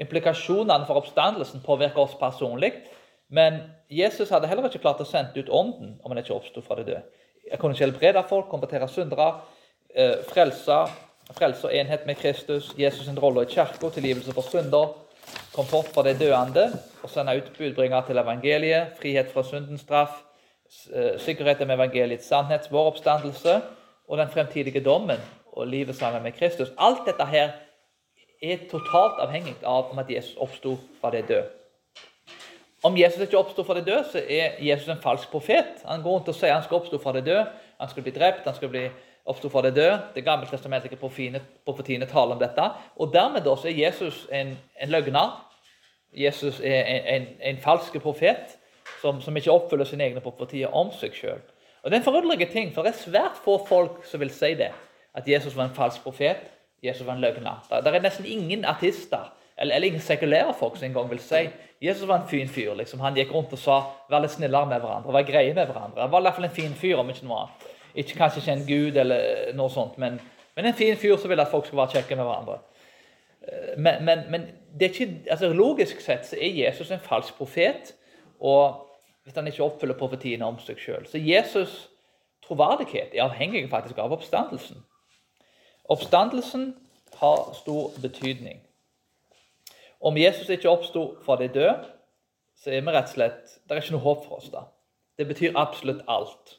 Implikasjonene 0.00 0.86
for 0.88 1.02
oppstandelsen 1.02 1.60
påvirker 1.64 2.00
oss 2.06 2.14
personlig, 2.16 2.72
men 3.28 3.60
Jesus 3.90 4.30
hadde 4.30 4.48
heller 4.50 4.68
ikke 4.68 4.82
klart 4.82 5.00
å 5.02 5.08
sende 5.08 5.40
ut 5.40 5.50
ånden 5.50 5.96
om 6.02 6.12
han 6.12 6.20
ikke 6.22 6.34
oppsto 6.34 6.62
fra 6.62 6.78
de 6.78 6.86
døde. 6.86 7.02
Jeg 7.50 7.58
kunne 7.58 7.74
ikke 7.74 7.86
helbrede 7.86 8.22
folk, 8.28 8.48
konvertere 8.50 8.88
syndere, 8.90 9.40
eh, 9.94 10.22
frelse, 10.26 10.78
frelse 11.32 11.66
og 11.66 11.74
enhet 11.74 12.06
med 12.06 12.18
Kristus, 12.18 12.72
Jesus' 12.78 13.04
sin 13.04 13.18
rolle 13.18 13.42
i 13.42 13.50
kirka, 13.50 13.90
tilgivelse 13.90 14.32
for 14.34 14.42
synder, 14.42 14.94
komfort 15.54 15.88
for 15.94 16.02
de 16.02 16.14
døende, 16.18 16.70
og 17.02 17.10
sende 17.10 17.36
ut 17.36 17.52
budbringer 17.58 18.06
til 18.06 18.18
evangeliet, 18.18 18.94
frihet 19.00 19.30
fra 19.30 19.42
syndens 19.42 19.80
straff, 19.80 20.22
sikkerheten 20.66 21.20
sikkerhet 21.20 21.66
med 21.66 21.76
evangeliets 21.76 22.26
sannhet, 22.26 22.68
vår 22.70 22.90
oppstandelse 22.90 23.60
og 24.08 24.18
den 24.18 24.28
fremtidige 24.28 24.80
dommen 24.80 25.20
og 25.52 25.66
livet 25.66 25.96
sammen 25.96 26.22
med 26.22 26.32
Kristus. 26.32 26.68
Alt 26.78 27.06
dette 27.06 27.24
her 27.24 27.50
er 28.42 28.66
totalt 28.70 29.20
avhengig 29.22 29.54
av 29.64 29.90
om 29.90 29.98
at 29.98 30.10
Jesus 30.10 30.36
oppsto 30.36 30.76
fra 31.00 31.10
de 31.10 31.22
døde. 31.22 31.46
Om 32.84 32.96
Jesus 32.98 33.22
ikke 33.24 33.38
oppstår 33.38 33.64
fra 33.64 33.74
de 33.78 33.84
døde, 33.84 34.04
så 34.12 34.20
er 34.20 34.58
Jesus 34.60 34.88
en 34.88 35.02
falsk 35.02 35.30
profet. 35.30 35.80
Han 35.84 36.02
går 36.02 36.18
rundt 36.18 36.28
og 36.28 36.36
sier 36.36 36.52
han 36.52 36.64
skal 36.64 36.80
oppstå 36.80 37.00
fra 37.02 37.14
de 37.16 37.22
døde, 37.24 37.46
han 37.80 37.88
skal 37.88 38.04
bli 38.04 38.12
drept, 38.12 38.44
han 38.44 38.54
skal 38.54 38.68
bli 38.72 38.84
oppstå 39.26 39.48
fra 39.50 39.62
de 39.64 39.72
døde. 39.74 39.96
Det 40.14 40.24
gamle 40.24 40.46
testamentlige 40.50 40.98
profetiene 41.64 42.06
taler 42.06 42.36
om 42.36 42.42
dette. 42.42 42.68
Og 42.96 43.12
Dermed 43.14 43.44
da, 43.46 43.56
så 43.56 43.68
er 43.68 43.80
Jesus 43.80 44.26
en, 44.32 44.54
en 44.82 44.92
løgner. 44.92 45.34
Jesus 46.16 46.60
er 46.60 46.84
en, 46.84 47.08
en, 47.14 47.26
en 47.40 47.58
falsk 47.64 47.96
profet 48.02 48.56
som, 49.00 49.20
som, 49.20 49.36
ikke 49.36 49.52
oppfyller 49.52 49.88
sine 49.88 50.04
egne 50.04 50.22
profetier 50.24 50.72
om 50.72 50.92
seg 50.94 51.16
sjøl. 51.16 51.40
Det 51.84 51.92
er 51.92 52.00
en 52.00 52.06
forunderlig 52.06 52.48
ting, 52.50 52.72
for 52.74 52.82
det 52.82 52.94
er 52.94 53.02
svært 53.02 53.40
få 53.44 53.58
folk 53.66 54.04
som 54.08 54.20
vil 54.20 54.32
si 54.34 54.54
det. 54.58 54.72
At 55.14 55.28
Jesus 55.28 55.56
var 55.56 55.68
en 55.68 55.76
falsk 55.76 56.02
profet, 56.02 56.48
Jesus 56.82 57.06
var 57.06 57.16
en 57.16 57.24
løgner. 57.24 57.62
Det 57.70 57.94
er 57.94 58.04
nesten 58.04 58.26
ingen 58.28 58.64
artister 58.64 59.32
eller, 59.58 59.74
eller 59.74 59.98
sekulære 59.98 60.54
folk 60.58 60.76
som 60.76 60.88
engang 60.88 61.10
vil 61.10 61.20
si 61.20 61.46
Jesus 61.82 62.08
var 62.08 62.22
en 62.22 62.28
fin 62.28 62.48
fyr. 62.48 62.74
liksom. 62.74 63.00
Han 63.00 63.14
gikk 63.14 63.34
rundt 63.34 63.52
og 63.52 63.58
sa 63.58 63.80
'vær 64.10 64.20
litt 64.20 64.30
snillere 64.30 64.66
med 64.66 64.80
hverandre', 64.80 65.12
vær 65.12 65.22
greie 65.22 65.54
med 65.54 65.66
hverandre. 65.66 66.00
Han 66.00 66.12
var 66.12 66.18
i 66.18 66.22
hvert 66.22 66.34
fall 66.34 66.44
en 66.44 66.50
fin 66.50 66.74
fyr, 66.74 66.96
om 66.96 67.08
ikke 67.08 67.26
noe 67.26 67.38
annet. 67.38 67.66
Ikke, 67.94 68.16
kanskje 68.18 68.40
ikke 68.40 68.52
en 68.52 68.66
gud 68.68 68.96
eller 68.96 69.52
noe 69.54 69.70
sånt, 69.70 69.98
men, 69.98 70.20
men 70.56 70.66
en 70.66 70.74
fin 70.74 70.96
fyr 70.96 71.16
som 71.16 71.30
ville 71.30 71.42
at 71.42 71.50
folk 71.50 71.66
skulle 71.66 71.82
være 71.82 71.90
kjekke 71.92 72.16
med 72.16 72.24
hverandre. 72.24 72.58
Eh, 73.48 73.78
men, 73.78 74.04
men, 74.04 74.18
men 74.30 74.46
ikke, 74.80 75.08
altså, 75.30 75.52
logisk 75.52 76.00
sett 76.00 76.26
så 76.26 76.36
er 76.36 76.66
Jesus 76.66 76.90
en 76.90 77.00
falsk 77.00 77.34
profet, 77.34 77.94
og 78.40 78.86
hvis 79.24 79.34
han 79.34 79.46
ikke 79.46 79.64
oppfyller 79.64 79.98
profetiene 79.98 80.46
om 80.46 80.58
seg 80.58 80.78
sjøl. 80.78 81.06
Så 81.06 81.18
Jesus' 81.18 81.88
troverdighet 82.46 83.14
er 83.14 83.24
avhengig 83.24 83.70
faktisk 83.70 83.98
av 83.98 84.12
oppstandelsen. 84.12 84.84
Oppstandelsen 85.88 86.74
har 87.14 87.52
stor 87.54 87.90
betydning. 88.02 88.65
Om 90.06 90.16
Jesus 90.20 90.48
ikke 90.54 90.70
oppsto 90.70 91.06
fra 91.24 91.34
de 91.40 91.48
døde, 91.50 91.74
så 92.56 92.70
er 92.70 92.84
vi 92.84 92.94
rett 92.94 93.10
og 93.10 93.16
slett 93.16 93.56
Det 93.64 93.74
er 93.74 93.82
ikke 93.82 93.96
noe 93.96 94.06
håp 94.06 94.22
for 94.28 94.38
oss 94.38 94.52
da. 94.52 94.68
Det 95.18 95.26
betyr 95.26 95.58
absolutt 95.58 96.04
alt. 96.06 96.56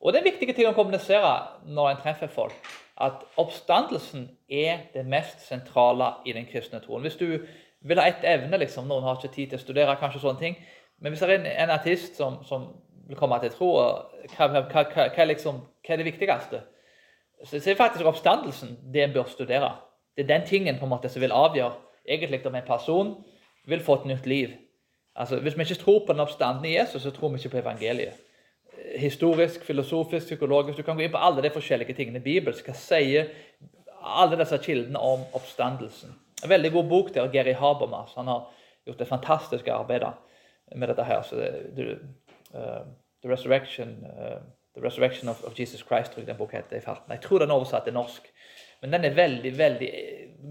Og 0.00 0.12
det 0.12 0.20
er 0.20 0.24
en 0.24 0.30
viktig 0.30 0.54
ting 0.54 0.68
å 0.68 0.76
kommunisere 0.76 1.32
når 1.64 1.90
en 1.90 2.00
treffer 2.02 2.30
folk, 2.30 2.72
at 3.00 3.22
oppstandelsen 3.40 4.26
er 4.52 4.84
det 4.92 5.06
mest 5.08 5.40
sentrale 5.46 6.12
i 6.28 6.34
den 6.36 6.46
kristne 6.46 6.82
troen. 6.84 7.02
Hvis 7.02 7.16
du 7.18 7.40
vil 7.84 8.00
ha 8.00 8.06
ett 8.08 8.24
evne, 8.28 8.60
liksom, 8.60 8.86
noen 8.88 9.06
har 9.06 9.16
ikke 9.16 9.32
tid 9.34 9.50
til 9.50 9.58
å 9.58 9.64
studere, 9.64 9.96
kanskje 10.00 10.20
sånne 10.22 10.42
ting, 10.42 10.58
men 11.00 11.12
hvis 11.12 11.24
det 11.24 11.30
er 11.30 11.38
en, 11.38 11.48
en 11.64 11.72
artist 11.74 12.20
som, 12.20 12.38
som, 12.46 12.68
vil 13.08 13.18
komme 13.20 13.36
til 13.42 13.52
tro, 13.52 13.72
hva, 14.36 14.46
hva, 14.48 14.84
hva, 14.84 15.26
liksom, 15.28 15.58
hva, 15.60 15.92
er 15.92 16.00
det 16.00 16.06
viktigste? 16.06 16.62
Så 17.44 17.58
det 17.58 17.72
er 17.72 17.80
faktisk 17.80 18.06
oppstandelsen 18.08 18.78
det 18.92 19.02
en 19.04 19.16
bør 19.16 19.26
studere. 19.28 19.74
Det 20.16 20.24
er 20.24 20.30
den 20.30 20.46
tingen 20.48 20.78
på 20.78 20.86
en 20.86 20.94
måte 20.94 21.10
som 21.12 21.24
vil 21.24 21.34
avgjøre 21.34 21.74
egentlig 22.08 22.46
om 22.46 22.54
en 22.54 22.66
person 22.66 23.14
vil 23.66 23.80
få 23.80 23.94
et 23.94 24.06
nytt 24.06 24.26
liv. 24.26 24.48
Altså, 25.16 25.40
Hvis 25.40 25.56
vi 25.56 25.62
ikke 25.62 25.74
tror 25.74 26.06
på 26.06 26.12
den 26.12 26.20
oppstanden 26.20 26.64
i 26.64 26.76
Jesus, 26.78 27.02
så 27.02 27.10
tror 27.10 27.28
vi 27.28 27.38
ikke 27.38 27.48
på 27.48 27.58
evangeliet. 27.58 28.12
Historisk, 28.96 29.64
filosofisk, 29.64 30.26
psykologisk 30.26 30.78
Du 30.78 30.82
kan 30.82 30.96
gå 30.96 31.02
inn 31.02 31.12
på 31.12 31.18
alle 31.18 31.42
de 31.42 31.50
forskjellige 31.50 31.94
tingene 31.94 32.20
bibelsk. 32.20 32.66
Hva 32.66 32.74
sier 32.74 33.30
alle 34.02 34.38
disse 34.38 34.58
kildene 34.58 34.98
om 34.98 35.22
oppstandelsen? 35.32 36.14
En 36.44 36.50
veldig 36.50 36.72
god 36.72 36.88
bok 36.88 37.14
der, 37.14 37.30
Geri 37.32 37.52
Habermas. 37.52 38.12
Han 38.16 38.26
har 38.26 38.50
gjort 38.86 39.00
et 39.00 39.08
fantastisk 39.08 39.68
arbeid 39.68 40.04
med 40.76 40.88
dette 40.88 41.04
her. 41.04 41.22
Så 41.22 41.36
det, 41.36 41.98
uh, 42.54 42.60
the, 43.22 43.32
Resurrection, 43.32 43.88
uh, 43.88 44.42
the 44.76 44.82
Resurrection 44.82 45.28
of, 45.28 45.44
of, 45.44 45.60
Jesus 45.60 45.80
Christ, 45.80 46.12
tror 46.12 46.20
jeg 46.20 46.26
den 46.26 46.36
boka 46.36 46.56
heter 46.56 46.76
i 46.76 46.80
farten. 46.80 47.12
Jeg 47.12 47.20
tror 47.20 47.38
den 47.38 47.50
er 47.50 47.54
oversatt 47.54 47.84
til 47.84 47.92
norsk. 47.92 48.32
Men 48.84 48.92
den 48.92 49.04
er 49.08 49.14
veldig 49.16 49.50
veldig, 49.58 49.90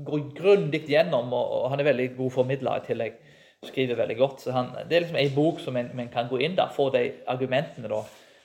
går 0.05 0.21
grundig 0.33 0.79
gjennom, 0.89 1.33
og, 1.37 1.51
og, 1.51 1.65
han 1.69 1.79
er 1.79 1.85
veldig 1.91 2.07
god 2.17 2.31
formidler 2.33 2.79
i 2.79 2.85
tillegg. 2.87 3.19
Skriver 3.63 3.95
veldig 3.95 4.15
godt. 4.17 4.41
så 4.41 4.51
han, 4.51 4.71
Det 4.89 4.95
er 4.95 5.03
liksom 5.03 5.19
ei 5.21 5.29
bok 5.35 5.59
som 5.61 5.77
en, 5.77 5.91
en, 5.99 6.09
kan 6.09 6.31
gå 6.31 6.39
inn 6.41 6.55
der, 6.57 6.71
få 6.73 6.87
de 6.89 7.03
argumentene 7.29 7.91
da, 7.91 7.99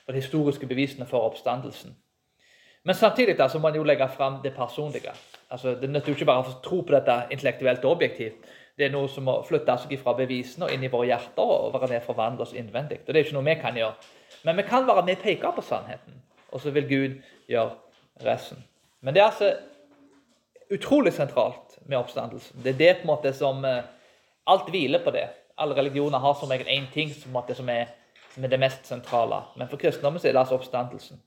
og 0.05 0.13
de 0.13 0.21
historiske 0.21 0.69
bevisene 0.69 1.07
for 1.09 1.25
oppstandelsen. 1.25 1.95
Men 2.85 2.95
samtidig 2.95 3.37
da, 3.37 3.47
så 3.49 3.57
må 3.57 3.67
man 3.67 3.75
jo 3.75 3.83
legge 3.83 4.07
fram 4.13 4.37
det 4.43 4.53
personlige. 4.53 5.11
Altså, 5.49 5.73
det 5.81 5.89
nytter 5.89 6.13
jo 6.13 6.19
ikke 6.19 6.29
bare 6.29 6.45
å 6.45 6.61
tro 6.63 6.83
på 6.85 6.93
dette 6.93 7.17
intellektuelt 7.33 7.83
og 7.85 7.97
objektivt. 7.97 8.45
Det 8.77 8.85
er 8.85 8.93
noe 8.93 9.09
som 9.09 9.25
må 9.25 9.39
flytte 9.43 9.73
seg 9.81 9.97
fra 9.99 10.13
bevisene 10.15 10.69
og 10.69 10.73
inn 10.73 10.85
i 10.85 10.93
våre 10.93 11.09
hjerter 11.09 11.49
og 11.49 11.73
være 11.73 11.95
med 11.95 12.05
forvandle 12.05 12.45
oss 12.45 12.53
innvendig. 12.53 13.01
Og 13.01 13.09
det 13.09 13.17
er 13.17 13.25
ikke 13.25 13.39
noe 13.39 13.49
vi 13.49 13.57
kan 13.65 13.81
gjøre. 13.81 14.13
Men 14.45 14.61
vi 14.61 14.69
kan 14.69 14.85
være 14.87 15.07
med 15.09 15.17
og 15.17 15.25
peke 15.25 15.51
på 15.57 15.65
sannheten, 15.65 16.21
og 16.53 16.61
så 16.61 16.77
vil 16.77 16.87
Gud 16.87 17.19
gjøre 17.49 17.73
resten. 18.29 18.61
Men 19.01 19.17
det 19.17 19.21
er 19.23 19.31
altså 19.31 19.51
utrolig 20.69 21.13
sentralt 21.13 21.79
med 21.85 21.97
oppstandelsen. 21.97 22.61
Det 22.63 22.73
er 22.73 22.77
det 22.77 22.95
på 22.97 23.07
en 23.07 23.13
måte 23.13 23.33
som 23.33 23.65
eh, 23.65 23.83
Alt 24.49 24.69
hviler 24.73 25.03
på 25.03 25.11
det. 25.13 25.27
Alle 25.57 25.75
religioner 25.77 26.17
har 26.17 26.33
som 26.33 26.49
regel 26.49 26.67
én 26.67 26.87
ting 26.93 27.11
som, 27.13 27.31
måte, 27.31 27.53
som, 27.55 27.69
er, 27.69 27.85
som, 28.33 28.43
er, 28.43 28.49
det 28.49 28.59
mest 28.59 28.87
sentrale. 28.87 29.43
Men 29.57 29.69
for 29.69 29.77
kristendommen 29.77 30.21
er 30.23 30.31
det 30.31 30.39
altså 30.39 30.55
oppstandelsen. 30.57 31.21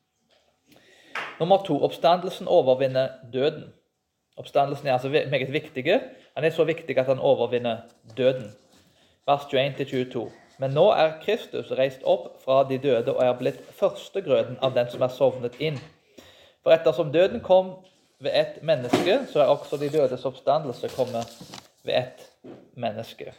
Nummer 1.39 1.63
to 1.63 1.77
oppstandelsen 1.85 2.49
overvinner 2.49 3.09
døden. 3.33 3.69
Oppstandelsen 4.37 4.89
er 4.89 4.93
altså 4.93 5.09
meget 5.09 5.53
viktig. 5.53 6.01
Han 6.35 6.45
er 6.45 6.51
så 6.51 6.65
viktig 6.65 6.99
at 6.99 7.07
han 7.07 7.19
overvinner 7.19 7.77
døden. 8.17 8.51
Vers 9.27 9.47
21-22. 9.55 10.27
Men 10.59 10.71
nå 10.71 10.89
er 10.91 11.21
Kristus 11.23 11.71
reist 11.79 12.03
opp 12.03 12.43
fra 12.45 12.65
de 12.69 12.79
døde 12.79 13.15
og 13.15 13.23
er 13.23 13.39
blitt 13.39 13.63
førstegrøden 13.79 14.59
av 14.63 14.75
den 14.75 14.91
som 14.91 15.03
er 15.03 15.15
sovnet 15.15 15.61
inn. 15.61 15.79
For 16.63 16.75
ettersom 16.75 17.13
døden 17.13 17.41
kom 17.41 17.77
ved 18.23 18.31
ett 18.35 18.63
menneske, 18.63 19.27
så 19.33 19.41
er 19.41 19.51
også 19.51 19.77
de 19.77 19.91
dødes 19.91 20.25
oppstandelse 20.25 20.89
kommet 20.97 21.33
ved 21.85 21.95
ett 21.95 22.29
menneske. 22.75 23.33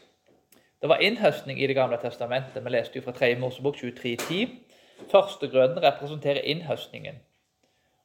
Det 0.81 0.89
var 0.89 0.99
innhøstning 0.99 1.61
i 1.61 1.67
Det 1.67 1.75
gamle 1.75 1.97
testamentet. 2.01 2.65
Vi 2.65 2.69
leste 2.69 2.99
jo 2.99 3.01
fra 3.01 3.11
3. 3.11 3.35
Mosebok 3.39 3.75
23.10. 3.75 4.49
Førstegrøden 5.11 5.83
representerer 5.83 6.41
innhøstningen 6.41 7.15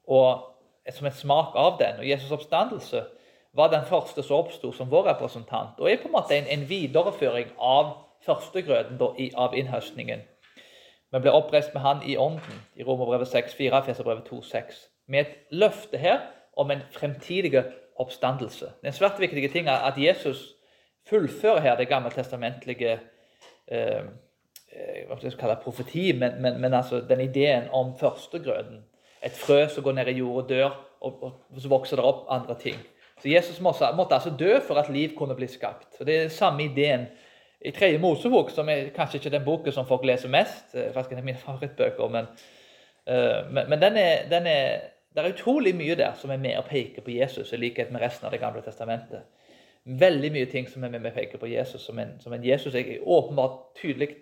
og 0.09 0.55
som 0.93 1.07
en 1.07 1.13
smak 1.13 1.53
av 1.55 1.77
den. 1.79 2.01
Og 2.01 2.05
Jesus' 2.05 2.33
oppstandelse 2.33 3.05
var 3.53 3.71
den 3.73 3.85
første 3.85 4.23
som 4.23 4.39
oppsto 4.39 4.73
som 4.73 4.91
vår 4.91 5.11
representant, 5.13 5.81
og 5.81 5.91
er 5.91 6.01
på 6.01 6.09
en 6.09 6.17
måte 6.17 6.37
en, 6.37 6.47
en 6.49 6.69
videreføring 6.69 7.53
av 7.59 7.93
førstegrøden 8.25 8.99
da, 9.01 9.13
av 9.37 9.57
innhøstningen. 9.57 10.25
Vi 11.13 11.21
ble 11.25 11.33
oppreist 11.33 11.75
med 11.75 11.83
Han 11.83 12.03
i 12.05 12.17
ånden 12.17 12.65
i 12.77 12.85
Romerbrevet 12.85 13.29
6,4, 13.29 13.85
Feserbrevet 13.87 14.29
2,6. 14.33 14.81
Med 15.09 15.21
et 15.21 15.37
løfte 15.51 15.99
her 15.99 16.21
om 16.59 16.71
en 16.71 16.83
fremtidig 16.93 17.55
oppstandelse. 17.99 18.73
Det 18.79 18.88
er 18.88 18.93
en 18.93 18.99
svært 18.99 19.21
viktig 19.21 19.50
ting 19.53 19.69
at 19.71 19.99
Jesus 19.99 20.55
fullfører 21.09 21.61
her 21.61 21.77
det 21.77 21.88
gammeltestamentlige 21.88 22.99
eh, 23.69 24.03
eh 24.69 25.07
hva 25.09 25.17
skal 25.17 25.31
jeg 25.31 25.38
kalle 25.41 25.57
profeti, 25.62 26.12
men, 26.12 26.43
men, 26.43 26.61
men 26.61 26.75
altså 26.75 27.00
den 27.00 27.21
ideen 27.21 27.71
om 27.73 27.95
førstegrøden. 27.99 28.85
Et 29.25 29.33
frø 29.33 29.67
som 29.69 29.85
går 29.85 29.93
ned 29.93 30.09
i 30.12 30.19
jorda 30.19 30.43
og 30.43 30.49
dør, 30.49 30.77
og, 31.00 31.23
og, 31.23 31.33
så 31.59 31.69
vokser 31.69 31.97
det 31.97 32.05
opp 32.05 32.27
andre 32.31 32.55
ting. 32.59 32.77
Så 33.23 33.29
Jesus 33.29 33.61
måtte, 33.61 33.88
måtte, 33.97 34.15
altså 34.15 34.31
dø 34.31 34.61
for 34.67 34.79
at 34.79 34.91
liv 34.93 35.17
kunne 35.17 35.35
bli 35.35 35.47
skapt. 35.47 35.97
Og 36.00 36.07
Det 36.07 36.15
er 36.15 36.21
den 36.21 36.31
samme 36.31 36.65
ideen 36.65 37.07
i 37.61 37.71
tredje 37.71 37.99
Mosebok, 37.99 38.50
som 38.50 38.69
er 38.69 38.93
kanskje 38.95 39.19
ikke 39.19 39.35
den 39.35 39.45
boken 39.45 39.73
som 39.73 39.87
folk 39.87 40.05
leser 40.07 40.31
mest. 40.31 40.75
Eh, 40.75 40.93
faktisk 40.95 41.12
en 41.12 41.19
av 41.19 41.25
mine 41.25 41.43
favorittbøker, 41.47 42.09
men, 42.09 42.31
uh, 43.11 43.50
men, 43.50 43.71
men 43.71 43.83
den 43.83 43.97
er, 43.97 44.29
den 44.31 44.47
er, 44.47 44.79
det 45.15 45.25
er 45.25 45.33
utrolig 45.33 45.75
mye 45.77 45.97
der 45.97 46.15
som 46.21 46.31
er 46.31 46.41
med 46.41 46.59
og 46.59 46.69
peker 46.69 47.03
på 47.03 47.11
Jesus, 47.11 47.53
i 47.53 47.57
likhet 47.57 47.91
med 47.93 48.03
resten 48.03 48.27
av 48.27 48.33
Det 48.33 48.41
gamle 48.41 48.62
testamentet. 48.62 49.25
Veldig 49.85 50.33
mye 50.33 50.47
ting 50.47 50.69
som 50.69 50.85
er 50.85 50.93
med 50.93 51.07
og 51.07 51.15
peker 51.15 51.38
på 51.38 51.49
Jesus, 51.49 51.83
som 51.87 51.99
en, 51.99 52.17
som 52.21 52.33
en 52.33 52.45
Jesus 52.45 52.75
er 52.75 52.99
åpenbart 53.03 53.75
tydelig 53.81 54.17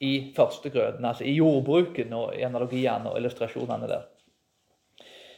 i 0.00 0.32
førstegrøten, 0.36 1.04
altså 1.04 1.24
i 1.24 1.34
jordbruken 1.34 2.12
og 2.12 2.36
i 2.38 2.42
analogiene 2.42 3.10
og 3.10 3.18
illustrasjonene 3.18 3.88
der. 3.88 4.06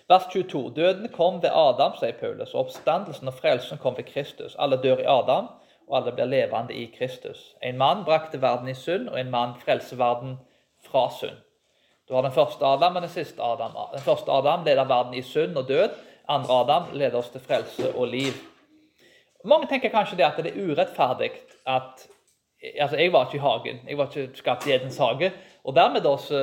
Vers 0.08 0.26
22. 0.32 0.72
Døden 0.76 1.08
kom 1.08 1.42
ved 1.42 1.50
Adam, 1.52 1.94
sier 1.96 2.12
Paulus, 2.20 2.52
og 2.54 2.66
oppstandelsen 2.66 3.28
og 3.28 3.34
frelsen 3.38 3.80
kom 3.80 3.96
ved 3.96 4.04
Kristus. 4.04 4.56
Alle 4.58 4.76
dør 4.82 5.00
i 5.00 5.08
Adam, 5.08 5.48
og 5.88 5.96
alle 5.96 6.12
blir 6.12 6.28
levende 6.28 6.76
i 6.76 6.90
Kristus. 6.98 7.54
En 7.62 7.78
mann 7.80 8.04
brakte 8.04 8.42
verden 8.42 8.68
i 8.68 8.74
synd, 8.76 9.08
og 9.08 9.20
en 9.20 9.30
mann 9.32 9.56
frelser 9.64 9.96
verden 9.96 10.36
fra 10.84 11.08
synd. 11.20 11.40
Du 12.08 12.14
har 12.14 12.22
den 12.22 12.32
første 12.32 12.64
Adam 12.66 12.96
og 12.96 13.02
den 13.02 13.10
siste 13.10 13.42
Adam. 13.42 13.76
Den 13.92 14.02
første 14.04 14.32
Adam 14.32 14.64
leder 14.64 14.84
verden 14.84 15.14
i 15.14 15.22
synd 15.22 15.56
og 15.56 15.68
død. 15.68 15.88
Andre 16.28 16.60
Adam 16.60 16.82
leder 16.92 17.18
oss 17.18 17.28
til 17.28 17.40
frelse 17.40 17.94
og 17.94 18.08
liv. 18.08 18.32
Mange 19.44 19.66
tenker 19.68 19.92
kanskje 19.92 20.16
det 20.16 20.24
at 20.24 20.40
det 20.40 20.52
er 20.52 20.66
urettferdig 20.66 21.30
at 21.66 22.06
altså 22.80 22.96
Jeg 22.96 23.12
var 23.12 23.24
ikke 23.24 23.36
i 23.36 23.40
hagen. 23.40 23.80
Jeg 23.88 23.98
var 23.98 24.06
ikke 24.06 24.36
skapt 24.36 24.66
i 24.66 24.72
Edens 24.72 24.98
hage. 24.98 25.32
Og 25.64 25.76
dermed 25.76 26.06
også, 26.06 26.36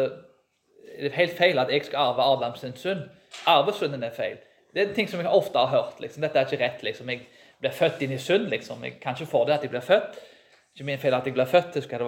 er 0.97 1.03
det 1.03 1.11
helt 1.11 1.37
feil 1.37 1.59
at 1.59 1.71
jeg 1.71 1.85
skal 1.85 1.97
arve 1.97 2.21
Adams 2.21 2.79
synd. 2.79 2.99
Arvesynden 3.45 4.03
er 4.03 4.11
feil. 4.11 4.37
Det 4.73 4.89
er 4.89 4.93
ting 4.93 5.09
som 5.09 5.19
jeg 5.19 5.29
ofte 5.29 5.57
har 5.57 5.67
hørt. 5.67 5.99
Liksom. 5.99 6.21
Dette 6.21 6.39
er 6.39 6.45
ikke 6.45 6.65
rett. 6.65 6.83
Liksom. 6.83 7.09
Jeg 7.09 7.21
blir 7.59 7.71
født 7.71 8.01
inn 8.01 8.11
i 8.11 8.17
synd. 8.17 8.47
Liksom. 8.47 8.83
Jeg 8.83 8.99
kan 9.01 9.15
ikke 9.15 9.31
få 9.31 9.45
det 9.45 9.53
at 9.53 9.61
jeg 9.61 9.69
blir 9.69 9.79
født. 9.79 10.11
Det 10.11 10.79
er 10.79 10.79
ikke 10.79 10.85
min 10.85 10.99
feil 10.99 11.13
at 11.13 11.25
jeg 11.25 11.33
blir 11.33 11.45
født. 11.45 11.73
Det 11.73 11.83
skal 11.83 12.01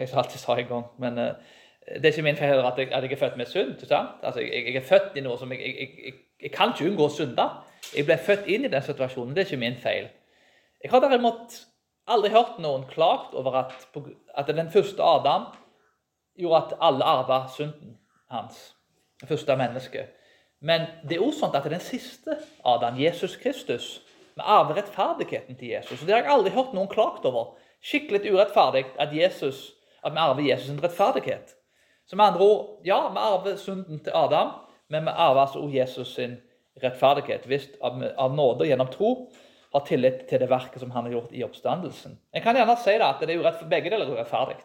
jeg 0.00 0.08
alltid 0.20 0.38
sa 0.38 0.56
en 0.56 0.68
gang. 0.68 0.84
Men 0.98 1.18
uh, 1.18 1.30
det 1.86 2.04
er 2.04 2.12
ikke 2.12 2.22
min 2.22 2.36
feil 2.36 2.58
at 2.58 2.78
jeg, 2.78 2.88
at 2.92 3.02
jeg 3.02 3.12
er 3.12 3.16
født 3.16 3.36
med 3.36 3.46
synd. 3.46 3.92
Altså, 4.22 4.40
jeg, 4.40 4.66
jeg, 4.66 4.76
er 4.76 4.86
født 4.88 5.16
i 5.16 5.22
noe 5.22 5.38
som 5.38 5.52
jeg, 5.52 5.60
jeg, 5.60 6.14
jeg 6.42 6.50
kan 6.50 6.72
ikke 6.74 6.90
unngå 6.90 7.06
å 7.06 7.12
synde. 7.14 7.46
Jeg 7.94 8.06
ble 8.08 8.16
født 8.18 8.48
inn 8.50 8.66
i 8.66 8.70
den 8.72 8.82
situasjonen. 8.82 9.34
Det 9.36 9.44
er 9.44 9.50
ikke 9.50 9.62
min 9.62 9.78
feil. 9.82 10.08
Jeg 10.82 10.90
har 10.90 11.04
derimot 11.04 11.60
aldri 12.10 12.30
hørt 12.34 12.58
noen 12.62 12.86
klagt 12.90 13.34
over 13.34 13.60
at, 13.62 13.86
at 14.34 14.50
den 14.50 14.70
første 14.70 15.02
Adam 15.02 15.46
gjorde 16.36 16.62
at 16.64 16.74
alle 16.88 17.06
arva 17.06 17.44
synden 17.54 17.96
hans. 18.30 18.74
Det 19.20 19.28
første 19.28 19.56
mennesket. 19.56 20.10
Men 20.60 20.88
det 21.08 21.16
er 21.16 21.22
også 21.24 21.44
sånn 21.44 21.56
at 21.56 21.68
den 21.70 21.82
siste 21.82 22.38
Adam, 22.64 22.98
Jesus 22.98 23.36
Kristus, 23.40 24.00
vi 24.36 24.42
arver 24.42 24.76
rettferdigheten 24.80 25.56
til 25.56 25.68
Jesus. 25.68 26.00
Og 26.00 26.06
Det 26.06 26.14
har 26.14 26.24
jeg 26.24 26.32
aldri 26.32 26.52
hørt 26.52 26.74
noen 26.76 26.90
klagt 26.90 27.24
over. 27.24 27.54
Skikkelig 27.80 28.32
urettferdig 28.32 28.84
at, 28.98 29.14
Jesus, 29.14 29.70
at 30.04 30.12
vi 30.12 30.20
arver 30.20 30.42
Jesus' 30.42 30.72
en 30.72 30.82
rettferdighet. 30.82 31.54
Så 32.06 32.16
med 32.16 32.26
andre 32.26 32.44
ord, 32.44 32.68
ja, 32.86 33.00
vi 33.10 33.18
arver 33.18 33.56
synden 33.58 34.02
til 34.04 34.14
Adam, 34.14 34.52
men 34.88 35.08
vi 35.08 35.14
arver 35.14 35.40
altså 35.40 35.58
også 35.58 35.74
Jesus 35.74 36.14
sin 36.14 36.36
rettferdighet. 36.82 37.46
Hvis 37.50 37.68
av, 37.82 37.98
av 38.18 38.34
nåde 38.34 38.68
gjennom 38.68 38.90
tro 38.92 39.12
har 39.72 39.84
tillit 39.86 40.26
til 40.30 40.40
det 40.40 40.50
verket 40.50 40.80
som 40.80 40.92
han 40.94 41.08
har 41.08 41.16
gjort 41.16 41.34
i 41.34 41.42
oppstandelsen. 41.44 42.18
En 42.32 42.42
kan 42.42 42.56
gjerne 42.56 42.76
si 42.80 42.94
da, 43.00 43.10
at 43.10 43.24
det 43.24 43.34
er 43.34 43.42
urett, 43.42 43.64
begge 43.70 43.90
deler 43.90 44.12
urettferdig 44.12 44.60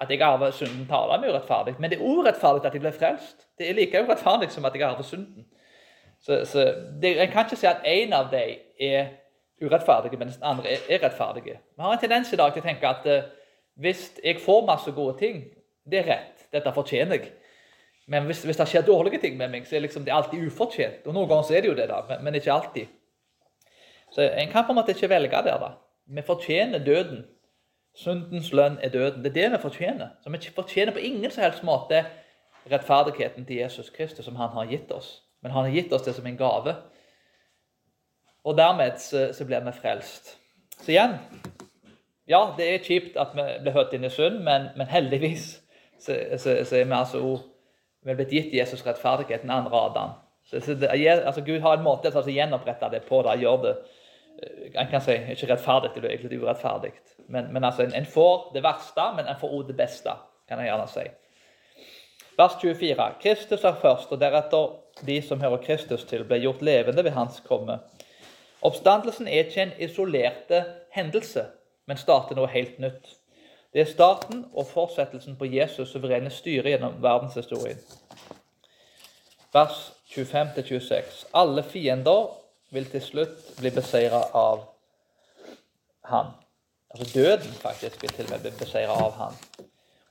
at 0.00 0.10
jeg 0.10 0.22
arver 0.22 0.50
synden 0.50 0.86
til 0.86 0.94
Adam, 0.94 1.24
er 1.24 1.32
urettferdig. 1.32 1.74
Men 1.78 1.90
det 1.90 1.98
er 1.98 2.04
urettferdig 2.04 2.66
at 2.66 2.72
jeg 2.74 2.80
blir 2.80 2.90
frelst. 2.90 3.48
Det 3.58 3.68
er 3.68 3.74
like 3.74 4.02
urettferdig 4.02 4.50
som 4.50 4.64
at 4.64 4.74
jeg 4.74 4.82
arver 4.82 5.02
synden. 5.02 5.46
Så, 6.20 6.44
så 6.44 6.74
det, 7.02 7.22
En 7.22 7.28
kan 7.28 7.44
ikke 7.44 7.56
si 7.56 7.66
at 7.66 7.84
én 7.86 8.12
av 8.12 8.30
dem 8.32 8.56
er 8.80 9.06
urettferdige, 9.62 10.18
mens 10.18 10.36
den 10.36 10.44
andre 10.44 10.70
er, 10.70 10.78
er 10.88 11.02
rettferdige. 11.02 11.58
Vi 11.76 11.82
har 11.82 11.92
en 11.92 11.98
tendens 11.98 12.32
i 12.32 12.36
dag 12.36 12.52
til 12.52 12.62
å 12.62 12.66
tenke 12.66 12.88
at 12.88 13.06
uh, 13.06 13.28
hvis 13.78 14.18
jeg 14.24 14.40
får 14.40 14.66
masse 14.66 14.90
gode 14.92 15.18
ting, 15.18 15.44
det 15.90 16.00
er 16.00 16.10
rett. 16.10 16.33
Dette 16.54 16.72
fortjener 16.74 17.18
jeg. 17.18 17.32
Men 18.06 18.26
hvis, 18.28 18.42
hvis 18.44 18.58
det 18.60 18.66
skjer 18.68 18.84
dårlige 18.86 19.20
ting 19.20 19.36
med 19.36 19.50
meg, 19.52 19.66
så 19.66 19.76
er 19.76 19.86
liksom 19.86 20.04
det 20.04 20.12
alltid 20.12 20.46
ufortjent. 20.46 21.06
Og 21.06 21.14
Noen 21.16 21.28
ganger 21.28 21.46
så 21.48 21.56
er 21.56 21.64
det 21.64 21.70
jo 21.72 21.76
det, 21.78 21.88
da, 21.90 22.02
men, 22.08 22.24
men 22.24 22.36
ikke 22.38 22.52
alltid. 22.52 22.92
Så 24.12 24.28
En 24.28 24.50
kan 24.52 24.66
på 24.66 24.74
en 24.74 24.78
måte 24.78 24.92
ikke 24.94 25.10
velge 25.10 25.42
der. 25.46 25.58
da. 25.58 25.70
Vi 26.06 26.22
fortjener 26.22 26.84
døden 26.84 27.24
Syndens 27.94 28.52
lønn 28.52 28.78
er 28.82 28.90
døden. 28.90 29.22
Det 29.22 29.30
er 29.30 29.34
det 29.34 29.50
vi 29.52 29.62
fortjener. 29.62 30.08
Så 30.22 30.30
Vi 30.30 30.50
fortjener 30.54 30.92
på 30.92 30.98
ingen 30.98 31.30
som 31.30 31.42
helst 31.42 31.62
måte 31.62 32.04
rettferdigheten 32.70 33.46
til 33.46 33.56
Jesus 33.56 33.90
Kristus 33.90 34.24
som 34.24 34.36
han 34.36 34.48
har 34.48 34.64
gitt 34.64 34.92
oss. 34.92 35.22
Men 35.42 35.52
han 35.52 35.64
har 35.64 35.70
gitt 35.70 35.92
oss 35.92 36.02
det 36.02 36.14
som 36.14 36.26
en 36.26 36.36
gave. 36.36 36.74
Og 38.44 38.56
dermed 38.56 38.98
så, 38.98 39.32
så 39.32 39.44
blir 39.44 39.60
vi 39.60 39.72
frelst. 39.72 40.38
Så 40.80 40.90
igjen 40.90 41.18
Ja, 42.28 42.54
det 42.56 42.66
er 42.74 42.78
kjipt 42.84 43.16
at 43.16 43.34
vi 43.36 43.42
blir 43.62 43.72
hørt 43.72 43.92
inn 43.92 44.04
i 44.04 44.10
synd, 44.10 44.38
men, 44.42 44.70
men 44.76 44.86
heldigvis 44.86 45.60
så, 45.98 46.16
så, 46.38 46.56
så, 46.64 46.76
er 46.76 46.84
vi 46.84 46.96
altså 46.96 47.22
vi 48.04 48.12
er 48.12 48.18
blitt 48.18 48.32
gitt 48.32 48.54
Jesus 48.54 48.84
rettferdighet, 48.86 49.42
den 49.42 49.50
andre 49.54 49.80
Adam. 49.80 50.16
Så, 50.44 50.60
det, 50.76 50.90
altså 50.90 51.40
Gud 51.40 51.60
har 51.64 51.78
en 51.78 51.84
måte 51.86 52.10
til 52.10 52.20
å 52.20 52.34
gjenopprette 52.34 52.90
det 52.92 53.04
på. 53.08 53.22
det, 53.24 53.38
gjør 53.40 53.62
det 53.62 53.76
en 54.42 54.86
eh, 54.86 54.90
kan 54.90 55.02
si 55.02 55.14
ikke 55.14 55.52
rettferdig, 55.52 55.90
det 55.94 56.04
er 56.04 56.16
egentlig 56.16 56.40
urettferdig. 56.42 56.92
Men, 57.28 57.52
men 57.52 57.64
altså, 57.64 57.84
en, 57.84 57.94
en, 57.94 58.06
får 58.06 58.50
det 58.54 58.62
verste, 58.64 59.04
men 59.16 59.28
en 59.30 59.38
får 59.40 59.52
òg 59.56 59.68
det 59.68 59.76
beste, 59.78 60.14
kan 60.48 60.60
jeg 60.60 60.70
gjerne 60.70 60.88
si. 60.90 61.04
Vers 62.38 62.56
24. 62.60 63.08
Kristus 63.22 63.64
er 63.64 63.76
først, 63.80 64.12
og 64.12 64.20
deretter 64.20 65.04
de 65.06 65.20
som 65.22 65.40
hører 65.40 65.62
Kristus 65.62 66.04
til, 66.10 66.24
ble 66.26 66.40
gjort 66.42 66.64
levende 66.66 67.04
ved 67.06 67.14
hans 67.14 67.40
komme. 67.46 67.78
Oppstandelsen 68.64 69.28
er 69.28 69.46
ikke 69.46 69.62
en 69.62 69.76
isolerte 69.86 70.64
hendelse, 70.96 71.46
men 71.86 72.00
starter 72.00 72.38
noe 72.38 72.50
helt 72.50 72.80
nytt. 72.82 73.14
Det 73.74 73.80
er 73.80 73.90
starten 73.90 74.44
og 74.54 74.68
fortsettelsen 74.70 75.34
på 75.36 75.48
Jesus' 75.50 75.90
suverene 75.90 76.30
styre 76.30 76.70
gjennom 76.70 77.00
verdenshistorien. 77.02 77.80
Vers 79.54 79.80
25-26. 80.14 81.24
Alle 81.34 81.62
fiender 81.62 82.28
vil 82.70 82.86
til 82.90 83.02
slutt 83.02 83.50
bli 83.58 83.72
beseira 83.74 84.20
av 84.34 84.62
han. 86.06 86.30
Altså 86.94 87.08
døden 87.18 87.58
faktisk 87.58 88.02
vil 88.02 88.14
til 88.14 88.28
og 88.28 88.36
med 88.36 88.44
bli 88.46 88.52
beseira 88.58 88.94
av 88.94 89.18
han. 89.18 89.38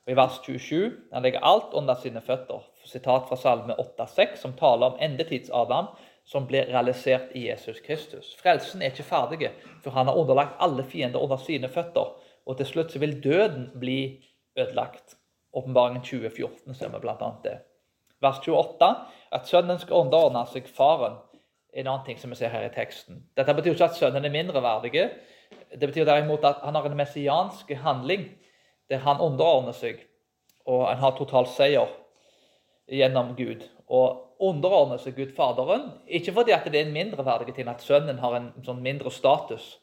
Og 0.03 0.12
I 0.12 0.17
vers 0.20 0.41
27 0.43 0.91
han 1.13 1.24
legger 1.24 1.48
alt 1.48 1.72
under 1.72 1.96
sine 2.03 2.22
føtter. 2.22 2.67
Sitat 2.84 3.29
fra 3.29 3.39
Salme 3.39 3.79
8,6, 3.79 4.41
som 4.41 4.58
taler 4.60 4.91
om 4.91 5.00
endetids-Adam 5.00 5.88
som 6.25 6.48
blir 6.48 6.67
realisert 6.67 7.32
i 7.36 7.48
Jesus 7.48 7.79
Kristus. 7.79 8.36
Frelsen 8.39 8.82
er 8.82 8.91
ikke 8.91 9.08
ferdig, 9.08 9.51
for 9.84 9.96
han 9.96 10.08
har 10.08 10.20
underlagt 10.20 10.60
alle 10.60 10.84
fiender 10.84 11.24
under 11.24 11.38
sine 11.38 11.70
føtter. 11.70 12.12
Og 12.45 12.57
til 12.59 12.67
slutt 12.67 12.91
så 12.91 13.00
vil 13.00 13.19
døden 13.23 13.69
bli 13.79 14.23
ødelagt. 14.59 15.17
Åpenbaringen 15.53 16.01
2014 16.03 16.75
ser 16.75 16.89
vi 16.89 17.00
bl.a. 17.00 17.29
det. 17.43 17.59
Vers 18.21 18.39
28 18.39 18.89
at 19.35 19.47
sønnen 19.47 19.79
skal 19.79 20.05
underordne 20.05 20.45
seg 20.50 20.67
faren 20.71 21.19
en 21.73 21.88
annen 21.88 22.05
ting 22.05 22.19
som 22.21 22.33
vi 22.33 22.38
ser 22.38 22.53
her 22.53 22.67
i 22.67 22.73
teksten. 22.73 23.23
Dette 23.38 23.53
betyr 23.57 23.73
ikke 23.73 23.89
at 23.89 23.97
sønnen 23.97 24.25
er 24.25 24.33
mindreverdig. 24.33 25.07
Det 25.73 25.89
betyr 25.89 26.05
derimot 26.05 26.45
at 26.45 26.62
han 26.63 26.75
har 26.77 26.85
en 26.89 26.97
messiansk 26.97 27.71
handling 27.83 28.27
der 28.91 29.01
han 29.01 29.21
underordner 29.21 29.73
seg, 29.73 30.01
og 30.69 30.85
han 30.88 31.00
har 31.01 31.15
total 31.17 31.47
seier 31.50 31.89
gjennom 32.91 33.33
Gud. 33.38 33.63
Og 33.88 34.43
underordner 34.43 35.00
seg 35.01 35.15
Gud 35.17 35.31
Faderen, 35.35 35.89
ikke 36.05 36.33
fordi 36.35 36.55
det 36.67 36.81
er 36.81 36.85
en 36.85 36.95
mindreverdig 36.95 37.55
ting 37.55 37.69
at 37.71 37.81
sønnen 37.81 38.19
har 38.21 38.35
en 38.38 38.51
sånn 38.65 38.83
mindre 38.83 39.12
status, 39.12 39.77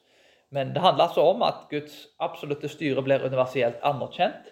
Men 0.51 0.73
det 0.75 0.83
handler 0.83 1.07
altså 1.07 1.23
om 1.31 1.43
at 1.47 1.69
Guds 1.71 2.09
absolutte 2.19 2.69
styre 2.69 3.03
blir 3.07 3.23
universelt 3.23 3.79
anerkjent, 3.87 4.51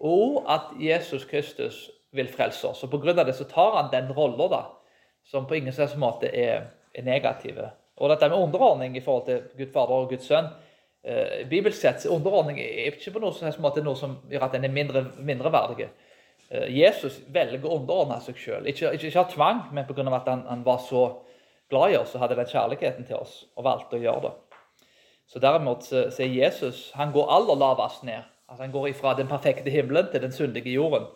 og 0.00 0.44
at 0.48 0.74
Jesus 0.80 1.24
Kristus 1.24 1.88
vil 2.12 2.28
frelse 2.28 2.68
oss. 2.68 2.84
Og 2.84 2.92
Pga. 2.92 3.24
det 3.24 3.34
så 3.36 3.44
tar 3.44 3.76
han 3.76 3.92
den 3.92 4.12
rolla 4.12 4.66
som 5.24 5.46
på 5.46 5.54
ingen 5.54 5.72
slags 5.72 5.96
måte 5.96 6.28
er, 6.28 6.70
er 6.94 7.02
negative. 7.02 7.70
Og 7.96 8.10
dette 8.10 8.28
med 8.28 8.38
underordning 8.38 8.96
i 8.96 9.00
forhold 9.00 9.24
til 9.26 9.42
Gud 9.58 9.72
Fader 9.72 9.94
og 9.94 10.08
Guds 10.08 10.26
Sønn 10.26 10.46
eh, 11.02 11.46
Bibelsk 11.48 11.80
sett 11.80 12.06
underordning 12.06 12.60
er 12.62 12.92
ikke 12.92 13.12
på 13.12 13.22
noen 13.22 13.34
slags 13.34 13.58
måte 13.58 13.82
noe 13.84 13.98
som 13.98 14.18
gjør 14.30 14.46
at 14.46 14.54
den 14.56 14.68
er 14.68 14.74
mindre, 14.74 15.04
mindreverdig. 15.18 15.88
Eh, 16.48 16.68
Jesus 16.78 17.20
velger 17.34 17.66
å 17.66 17.80
underordne 17.80 18.20
seg 18.24 18.38
sjøl. 18.40 18.68
Ikke, 18.70 18.92
ikke, 18.94 19.10
ikke, 19.10 19.24
av 19.24 19.32
tvang, 19.32 19.64
men 19.72 19.88
pga. 19.88 20.06
at 20.16 20.30
han, 20.30 20.46
han, 20.48 20.64
var 20.64 20.78
så 20.84 21.08
glad 21.68 21.92
i 21.92 21.98
oss 21.98 22.14
og 22.14 22.24
hadde 22.24 22.38
den 22.38 22.52
kjærligheten 22.52 23.08
til 23.08 23.18
oss 23.18 23.42
og 23.56 23.66
valgte 23.66 23.98
å 23.98 24.04
gjøre 24.04 24.28
det. 24.28 24.36
Så 25.28 25.38
derimot 25.38 25.84
så, 25.84 26.08
Jesus 26.22 26.90
han 26.96 27.12
går 27.12 27.30
aller 27.30 27.60
lavest 27.60 28.02
ned. 28.02 28.24
Altså 28.48 28.62
Han 28.62 28.72
går 28.72 28.88
ifra 28.88 29.14
den 29.14 29.28
perfekte 29.28 29.70
himmelen 29.70 30.08
til 30.10 30.22
den 30.22 30.32
syndige 30.32 30.72
jorden 30.72 31.06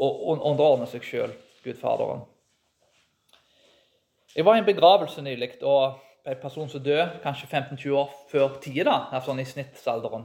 og 0.00 0.40
underordner 0.46 0.88
seg 0.88 1.04
sjøl, 1.04 1.32
Gud 1.64 1.76
Faderen. 1.76 2.22
Jeg 4.36 4.46
var 4.46 4.56
i 4.56 4.62
en 4.62 4.66
begravelse 4.66 5.22
nylig 5.22 5.58
og 5.62 5.98
en 6.26 6.38
person 6.42 6.68
som 6.68 6.82
døde 6.82 7.08
kanskje 7.22 7.48
15-20 7.48 7.96
år 7.98 8.12
før 8.30 8.56
tida, 8.62 8.94
altså 9.12 9.34
i 9.34 9.44
snittalderen. 9.44 10.24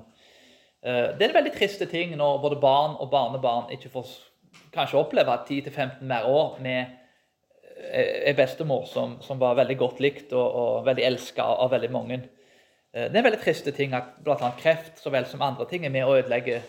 Eh, 0.86 1.18
det 1.18 1.26
er 1.26 1.32
en 1.32 1.40
veldig 1.40 1.54
triste 1.56 1.88
ting 1.90 2.14
når 2.18 2.42
både 2.44 2.60
barn 2.62 2.96
og 3.02 3.10
barnebarn 3.12 3.72
ikke 3.74 3.90
får 3.90 4.12
kanskje 4.76 5.00
oppleve 5.00 5.38
10-15 5.50 6.06
mer 6.06 6.28
år 6.30 6.60
med 6.62 6.86
eh, 7.92 8.36
bestemor 8.38 8.86
som, 8.86 9.18
som, 9.22 9.40
var 9.40 9.58
veldig 9.58 9.78
godt 9.78 10.00
likt 10.00 10.34
og, 10.34 10.46
og 10.46 10.86
veldig 10.86 11.06
elska 11.10 11.48
av 11.66 11.72
veldig 11.74 11.92
mange. 11.92 12.22
Eh, 12.96 13.10
det 13.10 13.16
er 13.16 13.22
en 13.22 13.28
veldig 13.28 13.44
triste 13.44 13.76
ting 13.76 13.94
at 13.94 14.16
bl.a. 14.24 14.52
kreft 14.60 15.02
så 15.02 15.12
vel 15.14 15.28
som 15.30 15.44
andre 15.44 15.68
ting 15.70 15.86
er 15.86 15.94
med 15.94 16.08
å 16.08 16.16
ødelegge 16.16 16.62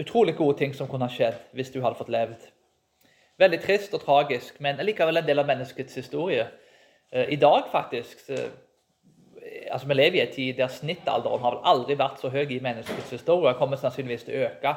utrolig 0.00 0.36
gode 0.36 0.58
ting 0.58 0.74
som 0.74 0.88
kunne 0.88 1.08
ha 1.08 1.12
skjedd 1.12 1.40
hvis 1.52 1.72
du 1.74 1.80
hadde 1.82 1.98
fått 1.98 2.12
levd. 2.14 2.50
Veldig 3.38 3.60
trist 3.64 3.94
og 3.96 4.04
tragisk, 4.04 4.60
men 4.62 4.78
likevel 4.86 5.18
en 5.18 5.26
del 5.26 5.42
av 5.42 5.48
menneskets 5.50 5.98
historie. 5.98 6.46
Eh, 7.10 7.34
I 7.34 7.40
dag, 7.40 7.66
faktisk 7.72 8.20
så, 8.26 8.38
altså 9.70 9.88
Vi 9.88 9.94
lever 9.94 10.18
i 10.18 10.26
en 10.26 10.32
tid 10.32 10.56
der 10.56 10.68
snittalderen 10.68 11.42
har 11.42 11.56
vel 11.56 11.64
aldri 11.72 11.98
vært 11.98 12.20
så 12.22 12.30
høy 12.30 12.46
i 12.46 12.60
menneskets 12.62 13.10
historie. 13.10 13.50
Den 13.50 13.58
kommer 13.58 13.76
sannsynligvis 13.76 14.28
til 14.28 14.38
å 14.38 14.46
øke. 14.48 14.76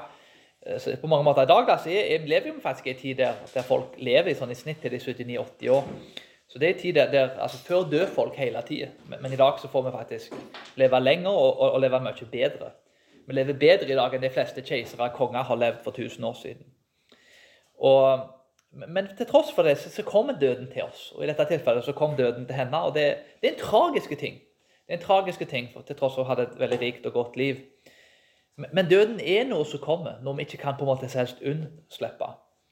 Eh, 0.65 0.79
så 0.79 0.95
på 1.01 1.07
mange 1.07 1.23
måter 1.23 1.45
I 1.45 1.51
dag 1.53 1.67
da, 1.67 1.77
så 1.77 1.93
er, 1.93 2.25
lever 2.25 2.51
vi 2.51 2.61
faktisk 2.61 2.87
i 2.87 2.95
en 2.95 3.01
tid 3.03 3.21
der, 3.21 3.43
der, 3.53 3.67
folk 3.67 3.93
lever 3.97 4.31
i, 4.31 4.35
sånn, 4.35 4.51
i 4.51 4.57
snitt 4.57 4.81
til 4.81 4.91
de 4.91 4.99
79-80 4.99 5.69
år. 5.77 5.91
Så 6.47 6.59
det 6.59 6.69
er 6.69 6.73
en 6.73 6.79
tid 6.79 6.93
der, 6.93 7.29
altså 7.29 7.57
Før 7.57 7.89
dør 7.91 8.05
folk 8.05 8.35
hele 8.35 8.61
tida, 8.67 8.87
men, 9.05 9.21
men, 9.21 9.33
i 9.33 9.35
dag 9.35 9.59
så 9.59 9.67
får 9.67 9.81
vi 9.81 9.91
faktisk 9.91 10.33
leve 10.75 10.99
lenger 10.99 11.29
og, 11.29 11.59
og, 11.59 11.71
og 11.71 11.81
leve 11.81 11.99
mye 11.99 12.27
bedre. 12.31 12.71
Vi 13.27 13.33
lever 13.33 13.53
bedre 13.53 13.91
i 13.91 13.95
dag 13.99 14.13
enn 14.15 14.23
de 14.23 14.31
fleste 14.31 14.63
keisere 14.63 15.09
og 15.09 15.17
konger 15.17 15.43
har 15.43 15.59
levd 15.59 15.83
for 15.83 15.91
1000 15.91 16.25
år 16.25 16.33
siden. 16.33 16.65
Og, 17.77 18.19
men 18.71 19.07
til 19.17 19.27
tross 19.27 19.51
for 19.51 19.67
det 19.67 19.77
så, 19.77 19.89
så, 19.89 20.03
kommer 20.03 20.39
døden 20.39 20.71
til 20.71 20.83
oss. 20.83 21.11
Og 21.11 21.23
i 21.23 21.27
dette 21.27 21.45
tilfellet 21.45 21.83
så 21.83 21.91
kom 21.91 22.15
døden 22.15 22.45
til 22.47 22.55
henne. 22.55 22.81
Og 22.81 22.95
det, 22.95 23.17
det 23.41 23.49
er 23.49 23.53
en 23.53 23.59
tragiske 23.59 24.15
ting. 24.15 24.39
Det 24.87 24.93
er 24.93 24.97
en 24.97 25.03
tragiske 25.03 25.45
ting, 25.45 25.69
for 25.73 25.81
til 25.81 25.95
tross 25.95 26.15
for 26.15 26.21
at 26.21 26.27
hun 26.27 26.35
hadde 26.35 26.51
et 26.51 26.59
veldig 26.59 26.79
rikt 26.81 27.05
og 27.05 27.13
godt 27.13 27.37
liv. 27.37 27.55
Men, 28.55 28.69
men 28.73 28.89
døden 28.89 29.19
er 29.19 29.43
noe 29.43 29.65
som 29.65 29.83
kommer, 29.83 30.21
noe 30.23 30.39
vi 30.39 30.47
ikke 30.47 30.63
kan 30.63 30.79
på 30.79 30.87
en 30.87 30.93
måte 30.93 31.11
helst 31.11 31.43
unnslippe. 31.43 32.31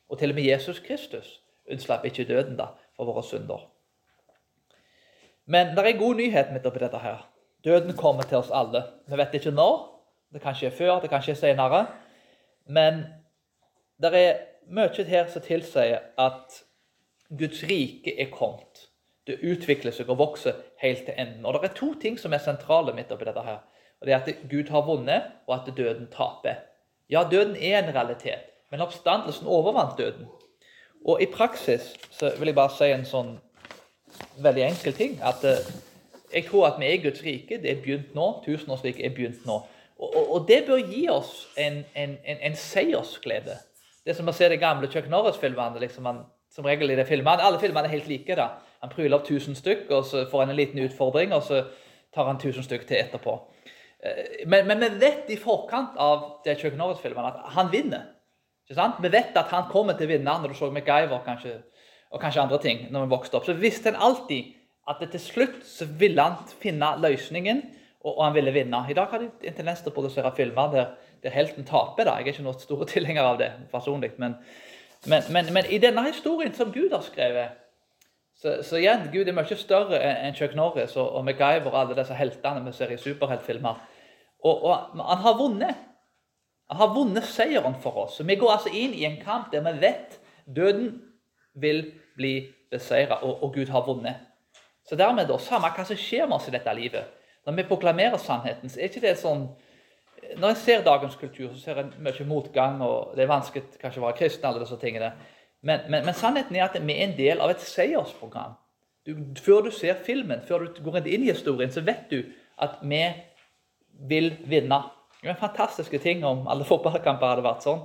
Og 0.10 0.20
til 0.20 0.32
og 0.32 0.36
med 0.36 0.48
Jesus 0.48 0.80
Kristus 0.80 1.42
unnslapp 1.72 2.06
ikke 2.06 2.24
døden 2.24 2.58
da, 2.58 2.72
for 2.96 3.10
våre 3.10 3.24
synder. 3.24 3.68
Men 5.46 5.76
det 5.76 5.86
er 5.86 6.00
god 6.00 6.16
nyhet 6.16 6.54
midt 6.54 6.66
oppi 6.66 6.82
dette 6.82 7.02
her. 7.04 7.26
Døden 7.66 7.94
kommer 7.98 8.24
til 8.24 8.38
oss 8.38 8.54
alle. 8.54 8.84
Vi 9.08 9.18
vet 9.18 9.34
ikke 9.38 9.54
når, 9.54 9.78
det 10.34 10.42
kan 10.42 10.56
skje 10.58 10.72
før, 10.72 11.00
det 11.02 11.10
kan 11.10 11.22
skje 11.22 11.36
senere. 11.38 11.86
Men 12.66 13.04
det 14.02 14.12
er 14.14 14.42
mye 14.68 15.06
her 15.08 15.30
som 15.32 15.46
tilsier 15.46 16.02
at 16.18 16.62
Guds 17.30 17.64
rike 17.64 18.14
er 18.22 18.30
kommet. 18.34 18.90
Det 19.26 19.40
utvikler 19.42 19.94
seg 19.94 20.10
og 20.10 20.20
vokser 20.20 20.58
helt 20.82 21.06
til 21.06 21.18
enden. 21.18 21.46
Og 21.46 21.54
Det 21.54 21.70
er 21.70 21.78
to 21.78 21.94
ting 22.02 22.20
som 22.20 22.34
er 22.34 22.44
sentrale 22.44 22.94
midt 22.94 23.12
oppi 23.12 23.26
dette. 23.26 23.42
her. 23.42 23.64
Og 24.02 24.08
Det 24.08 24.14
er 24.14 24.18
at 24.18 24.50
Gud 24.50 24.70
har 24.70 24.86
vunnet, 24.86 25.24
og 25.48 25.56
at 25.56 25.78
døden 25.78 26.08
taper. 26.08 26.56
Ja, 27.10 27.24
døden 27.32 27.56
er 27.56 27.80
en 27.80 27.96
realitet, 27.96 28.46
men 28.72 28.82
oppstandelsen 28.82 29.48
overvant 29.48 29.98
døden. 29.98 30.28
Og 31.06 31.22
i 31.22 31.28
praksis 31.30 31.94
så 32.12 32.32
vil 32.40 32.50
jeg 32.50 32.58
bare 32.58 32.74
si 32.74 32.90
en 32.90 33.06
sånn 33.06 33.36
veldig 34.42 34.64
enkel 34.66 34.96
ting. 34.98 35.20
At 35.24 35.44
eh, 35.46 35.62
jeg 36.34 36.48
tror 36.50 36.72
at 36.72 36.80
vi 36.82 36.90
er 36.90 37.04
Guds 37.04 37.24
rike. 37.24 37.60
Det 37.62 37.72
er 37.72 37.82
begynt 37.84 38.16
nå. 38.18 38.30
Tusenårsriket 38.46 39.06
er 39.06 39.16
begynt 39.16 39.46
nå. 39.46 39.62
Og, 39.96 40.10
og, 40.10 40.24
og, 40.36 40.48
det 40.48 40.66
bør 40.68 40.82
gi 40.82 41.06
oss 41.10 41.46
en, 41.58 41.84
en, 41.96 42.18
en, 42.26 42.42
en 42.50 42.58
seiersglede. 42.60 43.60
Det 44.04 44.12
er 44.12 44.18
som 44.18 44.28
å 44.30 44.36
se 44.36 44.50
de 44.52 44.58
gamle 44.60 44.90
Chuck 44.92 45.08
Norris-filmene. 45.12 45.80
Liksom 45.84 46.10
som 46.56 46.68
regel 46.68 46.92
i 46.92 46.96
det 46.96 47.08
filmene, 47.08 47.44
Alle 47.44 47.60
filmene 47.60 47.88
er 47.88 47.98
helt 47.98 48.08
like. 48.08 48.36
da. 48.36 48.48
Han 48.82 48.90
pryler 48.90 49.18
opp 49.18 49.30
1000 49.30 49.56
stykk, 49.60 49.90
og 49.90 50.06
så 50.06 50.26
får 50.32 50.46
han 50.46 50.54
en 50.54 50.60
liten 50.60 50.80
utfordring, 50.80 51.34
og 51.34 51.44
så 51.44 51.64
tar 52.16 52.30
han 52.30 52.40
1000 52.40 52.64
stykk 52.64 52.88
til 52.88 52.98
etterpå. 52.98 53.38
Eh, 54.00 54.48
men, 54.48 54.80
vi 54.80 54.90
vet 55.02 55.30
i 55.30 55.38
forkant 55.38 55.98
av 55.98 56.42
det 56.46 56.58
Chuck 56.62 56.78
Norris-filmene 56.78 57.34
at 57.34 57.56
han 57.58 57.72
vinner. 57.72 58.15
Ikke 58.66 58.80
sant? 58.80 59.02
Vi 59.02 59.12
vet 59.14 59.38
at 59.38 59.52
han 59.54 59.70
kommer 59.70 59.98
til 59.98 60.08
å 60.08 60.16
vinne 60.16 60.38
når 60.42 60.54
du 60.54 60.58
så 60.58 60.72
MacGyver 60.74 61.22
kanskje, 61.26 61.60
og 62.10 62.22
kanskje 62.22 62.42
andre 62.42 62.60
ting. 62.62 62.88
når 62.92 63.06
vi 63.06 63.14
vokste 63.14 63.38
opp. 63.38 63.46
Så 63.46 63.54
visste 63.54 63.92
han 63.92 64.02
alltid 64.02 64.54
at 64.90 65.02
til 65.12 65.20
slutt 65.20 65.66
så 65.66 65.86
ville 66.00 66.22
han 66.22 66.38
finne 66.62 66.96
løsningen 67.02 67.62
og, 68.06 68.18
og, 68.18 68.24
han 68.26 68.34
ville 68.34 68.54
vinne. 68.54 68.86
I 68.90 68.94
dag 68.94 69.10
har 69.10 69.22
de 69.22 69.30
en 69.50 69.58
tendens 69.58 69.82
til 69.82 69.90
å 69.90 69.96
produsere 69.96 70.32
filmer 70.38 70.72
der, 70.74 70.90
der 71.24 71.34
helten 71.34 71.66
taper. 71.66 72.06
da. 72.06 72.18
Jeg 72.20 72.28
er 72.28 72.34
ikke 72.34 72.46
noen 72.46 72.62
store 72.62 72.86
tilhenger 72.94 73.26
av 73.26 73.40
det 73.42 73.52
personlig. 73.72 74.14
Men, 74.18 74.38
men, 75.06 75.24
men, 75.30 75.54
men, 75.54 75.70
i 75.70 75.82
denne 75.82 76.06
historien 76.10 76.54
som 76.54 76.74
Gud 76.74 76.94
har 76.94 77.06
skrevet 77.06 77.62
så, 78.36 78.58
så 78.68 78.78
igjen, 78.78 79.08
Gud 79.14 79.30
er 79.30 79.34
mye 79.34 79.56
større 79.58 79.98
enn 80.04 80.36
Chuck 80.36 80.58
Norris 80.60 80.98
og, 81.00 81.08
og 81.16 81.24
MacGyver 81.26 81.72
og 81.72 81.78
alle 81.80 81.96
disse 81.98 82.18
heltene 82.18 82.66
vi 82.66 82.74
ser 82.76 82.92
i 82.92 82.98
superheltfilmer. 83.00 83.78
Og, 84.44 84.66
og, 84.68 84.98
han 85.00 85.22
har 85.24 85.38
vunnet. 85.40 85.86
Har 86.70 86.94
vunnet 86.96 87.28
seieren 87.30 87.76
for 87.82 88.06
oss. 88.06 88.22
Vi 88.26 88.36
går 88.36 88.52
altså 88.56 88.72
inn 88.74 88.94
i 88.98 89.06
en 89.06 89.20
kamp 89.22 89.52
der 89.52 89.62
vi 89.68 89.76
vet 89.84 90.18
døden 90.46 90.96
vil 91.54 91.84
bli 92.16 92.34
beseira, 92.72 93.20
og, 93.24 93.44
og 93.44 93.54
Gud 93.54 93.70
har 93.70 93.86
vunnet. 93.86 94.24
Så 94.86 94.96
dermed, 94.96 95.28
da, 95.28 95.38
samme 95.42 95.72
hva 95.74 95.86
som 95.86 95.98
skjer 95.98 96.28
med 96.28 96.38
oss 96.38 96.50
i 96.50 96.54
dette 96.54 96.74
livet, 96.78 97.14
når 97.46 97.60
vi 97.60 97.68
proklamerer 97.70 98.18
sannheten, 98.22 98.70
så 98.70 98.80
er 98.80 98.90
ikke 98.90 99.06
det 99.06 99.16
sånn 99.22 99.48
Når 100.40 100.56
jeg 100.56 100.58
ser 100.58 100.84
dagens 100.86 101.16
kultur, 101.20 101.52
så 101.54 101.60
ser 101.62 101.78
jeg 101.78 102.02
mye 102.02 102.26
motgang, 102.26 102.80
og 102.82 103.12
det 103.14 103.26
er 103.26 103.30
vanskelig 103.30 103.78
kanskje 103.78 104.00
å 104.02 104.06
være 104.08 104.18
kristen, 104.18 104.48
alle 104.48 104.64
disse 104.64 104.78
tingene. 104.82 105.12
Men, 105.62 105.84
men, 105.92 106.06
men, 106.08 106.16
sannheten 106.18 106.56
er 106.56 106.64
at 106.66 106.78
vi 106.80 106.96
er 106.96 107.04
en 107.04 107.14
del 107.18 107.44
av 107.44 107.52
et 107.54 107.62
seiersprogram. 107.62 108.56
Du, 109.06 109.12
før 109.44 109.68
du 109.68 109.70
ser 109.76 110.00
filmen, 110.08 110.42
før 110.48 110.66
du 110.66 110.80
går 110.82 111.04
inn 111.04 111.28
i 111.28 111.30
historien, 111.30 111.70
så 111.70 111.84
vet 111.86 112.08
du 112.10 112.24
at 112.58 112.80
vi 112.82 113.04
vil 114.10 114.32
vinne. 114.50 114.80
Det 115.26 115.32
er 115.32 115.40
fantastiske 115.40 115.98
ting 116.04 116.20
om 116.26 116.44
alle 116.46 116.68
fotballkamper 116.70 117.32
hadde 117.32 117.44
vært 117.46 117.64
sånn. 117.66 117.80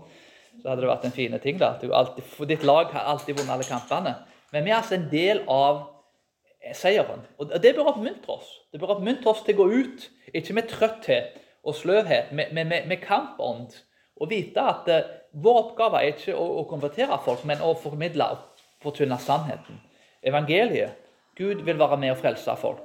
Så 0.60 0.68
hadde 0.68 0.82
det 0.82 0.90
vært 0.90 1.04
en 1.08 1.14
fin 1.14 1.36
ting. 1.40 1.56
da. 1.56 1.70
Alltid, 1.96 2.24
for 2.28 2.44
ditt 2.44 2.66
lag 2.68 2.90
har 2.92 3.06
alltid 3.08 3.38
vunnet 3.38 3.54
alle 3.54 3.64
kampene. 3.64 4.12
Men 4.52 4.66
vi 4.66 4.72
er 4.72 4.76
altså 4.76 4.98
en 4.98 5.06
del 5.08 5.40
av 5.48 5.86
seieren. 6.76 7.22
Og 7.38 7.54
Det 7.62 7.72
bør 7.76 7.94
oppmuntre 7.94 8.34
oss. 8.34 8.50
Det 8.72 8.80
bør 8.80 8.98
oppmuntre 8.98 9.30
oss 9.32 9.40
til 9.46 9.56
å 9.56 9.62
gå 9.62 9.68
ut, 9.72 10.04
ikke 10.36 10.56
med 10.58 10.68
trøtthet 10.68 11.38
og 11.64 11.78
sløvhet, 11.78 12.28
med, 12.36 12.52
med, 12.52 12.74
med 12.90 13.00
kampånd. 13.00 13.72
Og 14.20 14.28
vite 14.28 14.60
at 14.60 14.90
uh, 14.92 15.08
vår 15.32 15.60
oppgave 15.62 16.02
er 16.02 16.12
ikke 16.12 16.34
å, 16.36 16.44
å, 16.60 16.66
konvertere 16.68 17.16
folk, 17.24 17.46
men 17.48 17.62
å 17.64 17.72
formidle 17.72 18.26
og 18.34 18.66
fortynne 18.84 19.16
sannheten. 19.16 19.80
Evangeliet. 20.20 20.98
Gud 21.40 21.64
vil 21.64 21.80
være 21.80 21.96
med 21.96 22.12
og 22.12 22.20
frelse 22.20 22.52
folk. 22.60 22.84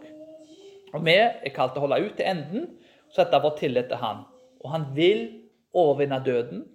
Og 0.95 1.03
Vi 1.03 1.17
er 1.19 1.51
kalt 1.51 1.75
til 1.75 1.83
å 1.83 1.89
holde 1.89 2.05
ut 2.05 2.15
til 2.15 2.29
enden 2.29 2.69
og 2.69 3.17
sette 3.17 3.41
vår 3.43 3.57
tillit 3.59 3.91
til 3.91 3.99
Han. 3.99 4.23
Og 4.65 4.71
Han 4.73 4.89
vil 4.97 5.28
overvinne 5.73 6.21
døden, 6.25 6.65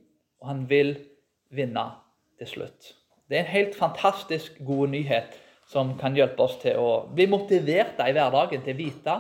og 0.41 0.49
Han 0.49 0.65
vil 0.71 0.95
vinne 1.51 1.87
til 2.39 2.47
slutt. 2.47 2.95
Det 3.29 3.39
er 3.39 3.45
en 3.45 3.55
helt 3.55 3.77
fantastisk 3.79 4.59
god 4.67 4.89
nyhet 4.95 5.35
som 5.71 5.93
kan 5.99 6.15
hjelpe 6.15 6.43
oss 6.43 6.57
til 6.63 6.79
å 6.79 6.91
bli 7.15 7.29
motiverte 7.31 8.07
i 8.07 8.15
hverdagen 8.15 8.63
til 8.65 8.75
å 8.75 8.79
vite 8.79 9.17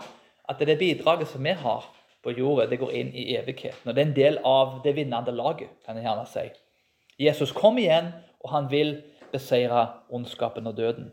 at 0.50 0.62
det 0.66 0.78
bidraget 0.78 1.30
som 1.30 1.44
vi 1.46 1.54
har 1.54 1.84
på 2.22 2.34
jorda, 2.34 2.66
det 2.66 2.80
går 2.80 2.94
inn 2.96 3.12
i 3.14 3.36
evigheten. 3.36 3.88
Og 3.88 3.94
Det 3.94 4.02
er 4.02 4.08
en 4.08 4.16
del 4.16 4.38
av 4.44 4.80
det 4.84 4.96
vinnende 4.96 5.32
laget, 5.32 5.70
kan 5.86 5.96
jeg 5.96 6.04
gjerne 6.04 6.26
si. 6.26 6.46
Jesus 7.20 7.52
kom 7.52 7.78
igjen, 7.78 8.10
og 8.40 8.50
han 8.50 8.70
vil 8.70 9.02
beseire 9.32 9.86
ondskapen 10.10 10.66
og 10.66 10.76
døden. 10.76 11.12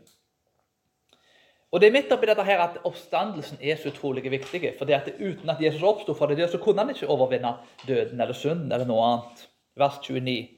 Og 1.72 1.80
Det 1.80 1.86
er 1.88 1.92
midt 1.92 2.12
oppi 2.12 2.26
dette 2.26 2.44
her 2.44 2.62
at 2.64 2.78
oppstandelsen 2.88 3.58
er 3.60 3.76
så 3.76 3.90
utrolig 3.90 4.30
viktig. 4.30 4.74
for 4.78 4.94
at 4.94 5.08
Uten 5.20 5.50
at 5.50 5.60
Jesus 5.60 5.82
oppsto 5.82 6.14
fra 6.14 6.26
det 6.26 6.36
døde, 6.36 6.50
så 6.50 6.58
kunne 6.58 6.80
han 6.80 6.90
ikke 6.90 7.06
overvinne 7.06 7.54
døden 7.88 8.20
eller 8.20 8.34
synden 8.34 8.72
eller 8.72 8.86
noe 8.86 9.04
annet. 9.04 9.48
Vers 9.76 9.98
29. 10.02 10.48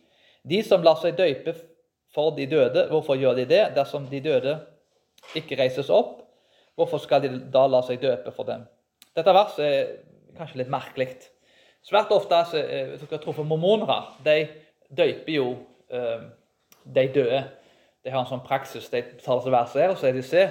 De 0.50 0.62
som 0.62 0.82
lar 0.82 0.96
seg 0.96 1.18
døype 1.18 1.54
for 2.14 2.36
de 2.36 2.46
døde, 2.46 2.86
hvorfor 2.88 3.14
gjør 3.14 3.34
de 3.34 3.44
det? 3.44 3.72
Dersom 3.74 4.06
de 4.06 4.20
døde 4.20 4.60
ikke 5.34 5.58
reises 5.58 5.90
opp, 5.90 6.22
hvorfor 6.74 6.98
skal 6.98 7.22
de 7.22 7.50
da 7.52 7.66
la 7.66 7.82
seg 7.82 8.00
døpe 8.00 8.32
for 8.32 8.44
dem? 8.44 8.64
Dette 9.16 9.34
verset 9.34 9.66
er 9.66 9.92
kanskje 10.38 10.62
litt 10.62 10.70
merkelig. 10.70 11.08
Svært 11.82 12.10
ofte 12.12 12.44
så, 12.44 12.60
så 12.60 13.06
dere 13.06 13.16
har 13.16 13.22
truffet 13.24 13.46
mormonere, 13.46 14.02
de 14.24 14.46
døyper 14.96 15.32
jo 15.32 15.46
eh, 15.90 16.26
de 16.84 17.06
døde. 17.14 17.44
De 18.04 18.12
har 18.12 18.22
en 18.22 18.28
sånn 18.28 18.44
praksis. 18.46 18.88
De 18.92 19.02
tar 19.02 19.40
disse 19.40 19.52
versene 19.52 19.82
her, 19.82 19.94
og 19.94 19.98
så 20.00 20.08
er 20.08 20.16
de 20.16 20.24
se. 20.24 20.44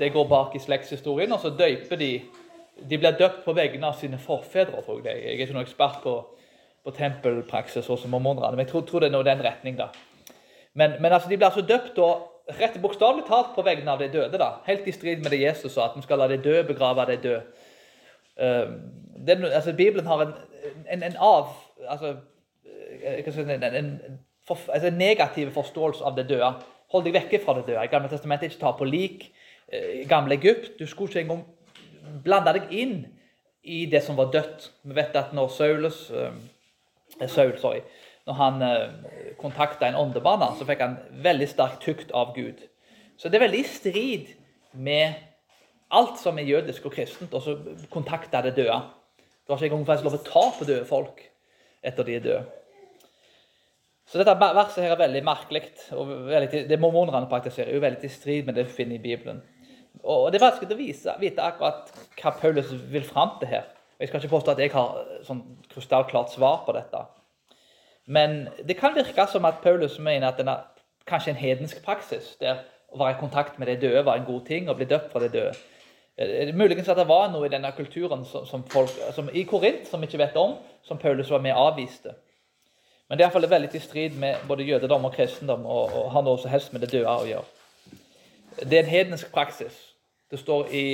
De 0.00 0.10
går 0.10 0.28
bak 0.28 0.54
i 0.56 0.62
slektshistorien, 0.62 1.32
og 1.32 1.40
så 1.40 1.50
døyper 1.50 2.00
de 2.00 2.10
De 2.90 2.98
blir 2.98 3.14
døpt 3.14 3.44
på 3.44 3.52
vegne 3.54 3.86
av 3.86 3.94
sine 3.94 4.18
forfedre, 4.18 4.80
tror 4.82 5.04
jeg. 5.04 5.20
Jeg 5.22 5.26
er 5.30 5.42
ikke 5.44 5.54
noen 5.54 5.62
ekspert 5.62 6.00
på, 6.02 6.14
på 6.82 6.90
tempelpraksis 6.90 7.86
og 7.88 8.02
mormonerne, 8.10 8.56
men 8.56 8.64
jeg 8.64 8.72
tror, 8.72 8.82
tror, 8.88 9.00
det 9.00 9.08
er 9.08 9.12
noe 9.14 9.22
i 9.22 9.28
den 9.28 9.44
retning. 9.44 9.76
da. 9.78 9.92
Men, 10.74 10.96
men 11.00 11.12
altså, 11.12 11.28
de 11.30 11.36
blir 11.36 11.46
altså 11.46 11.62
døpt 11.62 11.98
og 12.02 12.56
rett 12.58 12.80
bokstavelig 12.82 13.24
talt 13.28 13.54
på 13.54 13.62
vegne 13.62 13.90
av 13.90 14.02
de 14.02 14.08
døde. 14.10 14.38
da. 14.38 14.50
Helt 14.66 14.88
i 14.88 14.92
strid 14.92 15.22
med 15.22 15.30
det 15.30 15.40
Jesus 15.40 15.72
sa, 15.72 15.86
at 15.86 15.96
vi 15.96 16.02
skal 16.02 16.18
la 16.18 16.28
de 16.28 16.40
døde 16.42 16.66
begrave 16.66 17.06
de 17.12 17.16
døde. 17.22 17.42
Uh, 18.34 18.74
den, 19.26 19.44
altså, 19.44 19.72
Bibelen 19.72 20.06
har 20.06 20.22
en, 20.22 20.34
en, 20.90 21.02
en 21.02 21.16
av 21.16 21.54
altså, 21.88 22.16
si, 23.30 23.40
en, 23.40 23.62
en, 23.62 24.18
for, 24.48 24.58
altså, 24.68 24.90
negativ 24.90 25.52
forståelse 25.54 26.04
av 26.04 26.16
det 26.16 26.28
døde. 26.28 26.54
Hold 26.94 27.08
deg 27.08 27.16
vekke 27.16 27.40
fra 27.42 27.56
det 27.58 27.66
døde. 27.66 27.82
Gamle 27.90 28.08
testamentet 28.12 28.52
ikke 28.52 28.60
ta 28.60 28.70
på 28.78 28.86
lik. 28.86 29.26
I 29.74 30.04
gamle 30.06 30.36
Egypt 30.38 30.76
du 30.78 30.86
skulle 30.86 31.10
ikke 31.10 31.24
engang 31.24 31.42
blande 32.22 32.52
deg 32.54 32.70
inn 32.70 32.96
i 33.64 33.84
det 33.90 34.04
som 34.04 34.14
var 34.14 34.30
dødt. 34.30 34.68
Vi 34.84 34.94
vet 34.94 35.16
at 35.18 35.32
når 35.34 35.50
Saulus, 35.50 36.04
uh, 36.14 36.30
Saul 37.26 37.56
sorry, 37.58 37.82
når 38.28 38.38
han 38.38 38.62
uh, 38.62 39.34
kontakta 39.40 39.88
en 39.88 39.98
åndemann, 39.98 40.44
så 40.54 40.68
fikk 40.68 40.84
han 40.84 40.98
veldig 41.24 41.48
sterk 41.50 41.80
tukt 41.82 42.14
av 42.14 42.34
Gud. 42.36 42.62
Så 43.18 43.26
det 43.26 43.40
er 43.40 43.46
veldig 43.48 43.62
i 43.64 43.68
strid 43.72 44.34
med 44.72 45.18
alt 45.94 46.20
som 46.20 46.38
er 46.38 46.46
jødisk 46.46 46.86
og 46.86 46.94
kristent, 46.94 47.34
og 47.34 47.42
så 47.42 47.56
kontakte 47.90 48.42
det 48.46 48.54
døde. 48.60 48.82
Du 49.44 49.52
har 49.52 49.58
ikke 49.58 49.74
engang 49.76 50.04
lov 50.04 50.18
å 50.18 50.26
ta 50.26 50.44
på 50.58 50.68
døde 50.68 50.86
folk 50.88 51.24
etter 51.84 52.06
de 52.06 52.20
er 52.20 52.24
døde. 52.24 52.44
Så 54.06 54.20
dette 54.20 54.34
verset 54.36 54.84
her 54.84 54.92
er 54.94 55.00
veldig 55.00 55.24
merkelig. 55.24 55.62
og 55.92 56.08
veldig, 56.28 56.68
Det 56.68 56.80
mormonerne 56.80 57.28
praktiserer, 57.28 57.68
er 57.68 57.74
jo 57.74 57.80
veldig 57.80 58.04
i 58.04 58.08
strid 58.08 58.46
med 58.46 58.54
det 58.54 58.66
du 58.66 58.70
finner 58.70 58.96
i 58.96 59.02
Bibelen. 59.02 59.42
Og 60.02 60.32
Det 60.32 60.40
er 60.40 60.50
vanskelig 60.50 60.74
å 60.74 60.78
vise, 60.78 61.14
vite 61.20 61.42
akkurat 61.42 61.92
hva 62.20 62.34
Paulus 62.40 62.72
vil 62.72 63.04
fram 63.04 63.38
til 63.40 63.48
her. 63.48 63.64
Jeg 63.98 64.08
skal 64.08 64.20
ikke 64.20 64.36
påstå 64.36 64.50
at 64.50 64.58
jeg 64.58 64.72
har 64.72 65.04
sånn 65.24 65.42
krystallklart 65.70 66.32
svar 66.34 66.64
på 66.66 66.72
dette. 66.76 67.04
Men 68.06 68.48
det 68.66 68.76
kan 68.76 68.94
virke 68.94 69.26
som 69.30 69.44
at 69.44 69.62
Paulus 69.62 69.98
mener 69.98 70.28
at 70.28 70.38
denne, 70.38 70.58
kanskje 71.06 71.30
en 71.30 71.40
hedensk 71.40 71.84
praksis, 71.84 72.36
der 72.40 72.64
å 72.92 72.98
være 72.98 73.16
i 73.16 73.20
kontakt 73.20 73.58
med 73.58 73.70
de 73.70 73.78
døde 73.86 74.04
var 74.04 74.18
en 74.18 74.26
god 74.28 74.44
ting, 74.46 74.68
og 74.68 74.76
bli 74.76 74.88
døpt 74.90 75.12
fra 75.12 75.22
de 75.22 75.30
døde. 75.32 75.54
Eh, 76.18 76.52
muligens 76.54 76.88
at 76.88 76.98
det 77.00 77.08
var 77.08 77.30
noe 77.32 77.48
i 77.48 77.50
denne 77.50 77.72
kulturen 77.74 78.24
som, 78.28 78.44
som 78.46 78.62
folk, 78.70 78.92
som 79.16 79.30
i 79.32 79.42
Korint 79.48 79.88
som 79.88 80.02
vi 80.02 80.06
ikke 80.10 80.20
vet 80.20 80.36
om, 80.38 80.58
som 80.86 80.98
Paulus 80.98 81.30
var 81.30 81.42
med 81.42 81.56
og 81.56 81.72
avviste. 81.72 82.14
Men 83.08 83.18
det 83.18 83.24
er 83.24 83.28
iallfall 83.28 83.50
veldig 83.50 83.74
i 83.76 83.82
strid 83.84 84.16
med 84.20 84.46
både 84.48 84.64
jødedom 84.64 85.04
og 85.04 85.12
kristendom 85.12 85.66
og, 85.66 85.92
og 85.92 86.12
har 86.14 86.24
noe 86.24 86.40
som 86.40 86.50
helst 86.50 86.72
med 86.72 86.84
det 86.84 86.92
døde 86.94 87.10
å 87.10 87.26
gjøre. 87.28 87.44
Det 88.62 88.78
er 88.78 88.84
en 88.84 88.92
hedensk 88.92 89.32
praksis. 89.34 89.76
Det 90.30 90.38
står 90.40 90.70
i 90.72 90.84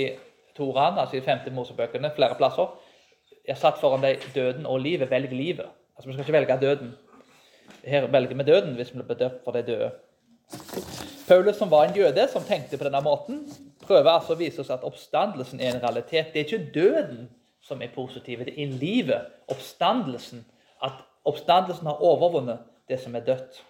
Toran, 0.57 0.99
altså 0.99 1.17
i 1.17 1.25
femte 1.25 1.53
Mosebøkene, 1.55 2.11
flere 2.17 2.35
plasser. 2.39 2.73
Jeg 3.47 3.57
satt 3.61 3.79
foran 3.81 4.03
deg 4.03 4.25
døden 4.35 4.67
og 4.67 4.81
livet. 4.83 5.11
Velg 5.11 5.33
livet. 5.33 5.71
Altså, 5.97 6.09
Vi 6.09 6.13
skal 6.13 6.25
ikke 6.25 6.39
velge 6.39 6.61
døden. 6.61 6.95
Her 7.85 8.07
velger 8.07 8.37
vi 8.37 8.45
døden 8.45 8.75
hvis 8.75 8.95
vi 8.95 9.03
blir 9.03 9.17
døpt 9.17 9.45
for 9.45 9.57
de 9.57 9.63
døde. 9.63 9.91
Paulus, 11.29 11.57
som 11.57 11.71
var 11.71 11.85
en 11.85 11.97
jøde 11.97 12.29
som 12.33 12.43
tenkte 12.43 12.79
på 12.79 12.85
denne 12.85 13.01
måten, 13.07 13.45
prøver 13.87 14.11
altså 14.11 14.35
å 14.35 14.41
vise 14.41 14.61
oss 14.61 14.73
at 14.75 14.85
oppstandelsen 14.85 15.61
er 15.61 15.77
en 15.77 15.83
realitet. 15.83 16.33
Det 16.33 16.41
er 16.41 16.49
ikke 16.49 16.73
døden 16.75 17.29
som 17.63 17.83
er 17.83 17.93
positiv, 17.95 18.45
det 18.45 18.57
er 18.59 18.73
livet, 18.81 19.31
oppstandelsen. 19.49 20.43
At 20.83 21.05
oppstandelsen 21.31 21.89
har 21.89 22.03
overvunnet 22.05 22.67
det 22.91 23.01
som 23.01 23.15
er 23.17 23.25
dødt. 23.27 23.63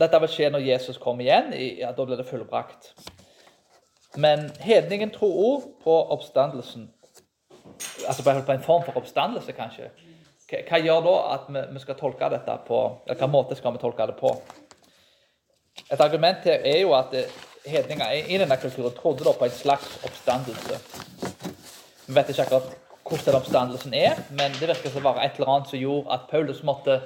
Dette 0.00 0.20
vil 0.24 0.30
skje 0.30 0.50
når 0.50 0.66
Jesus 0.66 0.98
kommer 0.98 1.24
igjen. 1.24 1.52
Ja, 1.78 1.92
da 1.94 2.06
blir 2.06 2.18
det 2.18 2.26
fullbrakt. 2.26 2.90
Men 4.18 4.48
hedningen 4.62 5.12
tror 5.14 5.38
òg 5.48 5.68
på 5.82 5.94
oppstandelsen. 6.14 6.88
Altså 8.06 8.22
på 8.22 8.52
en 8.52 8.62
form 8.62 8.82
for 8.86 8.98
oppstandelse, 8.98 9.54
kanskje. 9.54 9.90
Hva 10.50 10.78
gjør 10.78 11.00
da 11.06 11.14
at 11.34 11.46
vi, 11.48 11.80
skal 11.82 11.96
tolke 11.98 12.28
dette 12.30 12.52
på 12.66 12.76
Eller 12.84 13.16
hvilken 13.16 13.32
måte 13.32 13.56
skal 13.58 13.72
vi 13.74 13.80
tolke 13.82 14.06
det 14.06 14.14
på? 14.18 14.30
Et 15.90 16.00
argument 16.00 16.44
her 16.44 16.60
er 16.62 16.80
jo 16.82 16.92
at 16.94 17.14
hedninger 17.66 18.12
i 18.28 18.38
denne 18.38 18.56
kulturen 18.60 18.94
trodde 18.94 19.32
på 19.38 19.44
en 19.44 19.50
slags 19.50 19.96
oppstandelse. 20.04 20.78
Vi 22.06 22.14
vet 22.14 22.28
ikke 22.28 22.42
akkurat 22.42 22.83
hvordan 23.08 23.36
oppstandelsen 23.38 23.94
er, 23.94 24.20
men 24.30 24.54
det 24.60 24.68
virker 24.68 24.92
som 24.92 25.04
å 25.04 25.12
være 25.12 25.26
et 25.26 25.36
eller 25.38 25.52
annet 25.52 25.70
som 25.70 25.80
gjorde 25.80 26.14
at 26.14 26.24
Paulus 26.30 26.62
måtte 26.64 27.00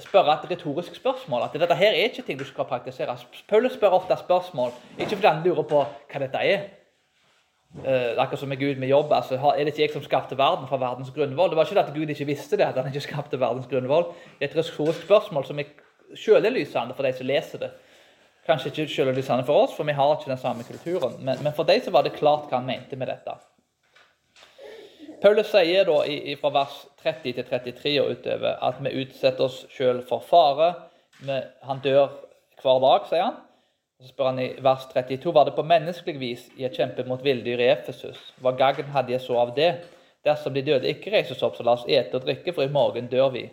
spørre 0.00 0.32
et 0.32 0.50
retorisk 0.50 0.96
spørsmål. 0.96 1.46
At 1.46 1.56
dette 1.60 1.76
her 1.76 1.92
er 1.92 2.08
ikke 2.08 2.24
ting 2.26 2.38
du 2.40 2.44
skal 2.44 2.68
praktisere. 2.68 3.16
Paulus 3.48 3.76
spør 3.76 3.98
ofte 4.00 4.16
spørsmål, 4.20 4.72
ikke 4.98 5.16
fordi 5.16 5.28
han 5.28 5.44
lurer 5.44 5.68
på 5.68 5.84
hva 5.84 6.22
dette 6.24 6.42
er. 6.42 6.66
Uh, 7.76 8.16
akkurat 8.16 8.40
som 8.40 8.48
med 8.48 8.60
Gud 8.60 8.78
med 8.80 8.88
jobb. 8.88 9.12
altså 9.12 9.34
Er 9.34 9.64
det 9.64 9.74
ikke 9.74 9.82
jeg 9.82 9.92
som 9.92 10.02
skapte 10.02 10.38
verden 10.38 10.68
fra 10.68 10.76
verdens 10.80 11.10
grunnvoll? 11.10 11.50
Det 11.50 11.56
var 11.56 11.64
ikke 11.64 11.74
det 11.74 11.84
at 11.84 11.94
Gud 11.94 12.08
ikke 12.08 12.26
visste 12.26 12.56
det, 12.56 12.64
at 12.64 12.76
han 12.76 12.86
ikke 12.86 13.00
skapte 13.00 13.40
verdens 13.40 13.66
grunnvoll. 13.66 14.06
Det 14.38 14.46
er 14.46 14.50
et 14.50 14.56
retorisk 14.56 15.02
spørsmål 15.02 15.44
som 15.44 15.58
er 15.58 15.74
sjølelysende 16.14 16.94
for 16.94 17.04
de 17.04 17.12
som 17.12 17.26
leser 17.26 17.58
det. 17.58 17.70
Kanskje 18.46 18.70
ikke 18.70 18.88
sjølelysende 18.88 19.44
for 19.44 19.66
oss, 19.66 19.74
for 19.76 19.84
vi 19.84 19.92
har 19.92 20.14
ikke 20.14 20.30
den 20.30 20.38
samme 20.40 20.64
kulturen. 20.64 21.18
Men, 21.18 21.42
men, 21.42 21.52
for 21.52 21.68
de 21.68 21.80
så 21.84 21.90
var 21.90 22.06
det 22.06 22.14
klart 22.16 22.48
hva 22.48 22.60
han 22.60 22.66
mente 22.70 22.96
med 22.96 23.10
dette. 23.10 23.34
Paulus 25.26 25.48
sier 25.50 25.88
da 25.88 25.94
i, 26.06 26.20
i, 26.30 26.34
fra 26.38 26.52
vers 26.54 26.74
30 27.02 27.32
til 27.34 27.46
33 27.48 27.92
og 27.98 28.12
utover 28.14 28.60
at 28.62 28.76
vi 28.78 28.92
utsetter 29.00 29.48
oss 29.48 29.56
sjøl 29.74 29.98
for 30.06 30.22
fare. 30.22 30.68
Han 31.66 31.80
dør 31.82 32.12
hver 32.62 32.78
dag, 32.84 33.08
sier 33.08 33.24
han. 33.24 33.40
Så 33.98 34.12
spør 34.12 34.28
han 34.28 34.38
i 34.38 34.52
vers 34.62 34.84
32 34.92 35.32
var 35.34 35.48
det 35.48 35.56
på 35.56 35.64
menneskelig 35.66 36.20
vis 36.20 36.44
jeg 36.60 36.76
kjempet 36.76 37.10
mot 37.10 37.24
villdyr 37.26 37.58
i 37.58 37.66
Efesus. 37.72 38.20
Hva 38.38 38.52
gagn 38.54 38.92
hadde 38.94 39.16
jeg 39.16 39.24
så 39.24 39.40
av 39.40 39.50
det? 39.56 39.72
Dersom 40.22 40.54
de 40.54 40.62
døde 40.68 40.92
ikke 40.92 41.10
reises 41.16 41.42
opp, 41.42 41.58
så 41.58 41.66
la 41.66 41.74
oss 41.74 41.88
ete 41.90 42.20
og 42.20 42.22
drikke, 42.22 42.54
for 42.54 42.62
i 42.62 42.70
morgen 42.70 43.10
dør 43.10 43.32
vi. 43.34 43.48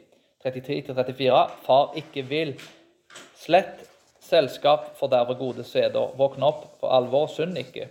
33-34. 0.45 1.41
Far 1.65 1.97
ikke 1.97 2.25
vil. 2.29 2.53
Slett 3.39 3.81
selskap 4.21 4.91
forderver 5.01 5.41
gode 5.41 5.65
seder. 5.65 6.13
Våkne 6.21 6.53
opp, 6.53 6.67
for 6.83 6.93
alvor, 6.93 7.25
synd 7.33 7.57
ikke. 7.65 7.89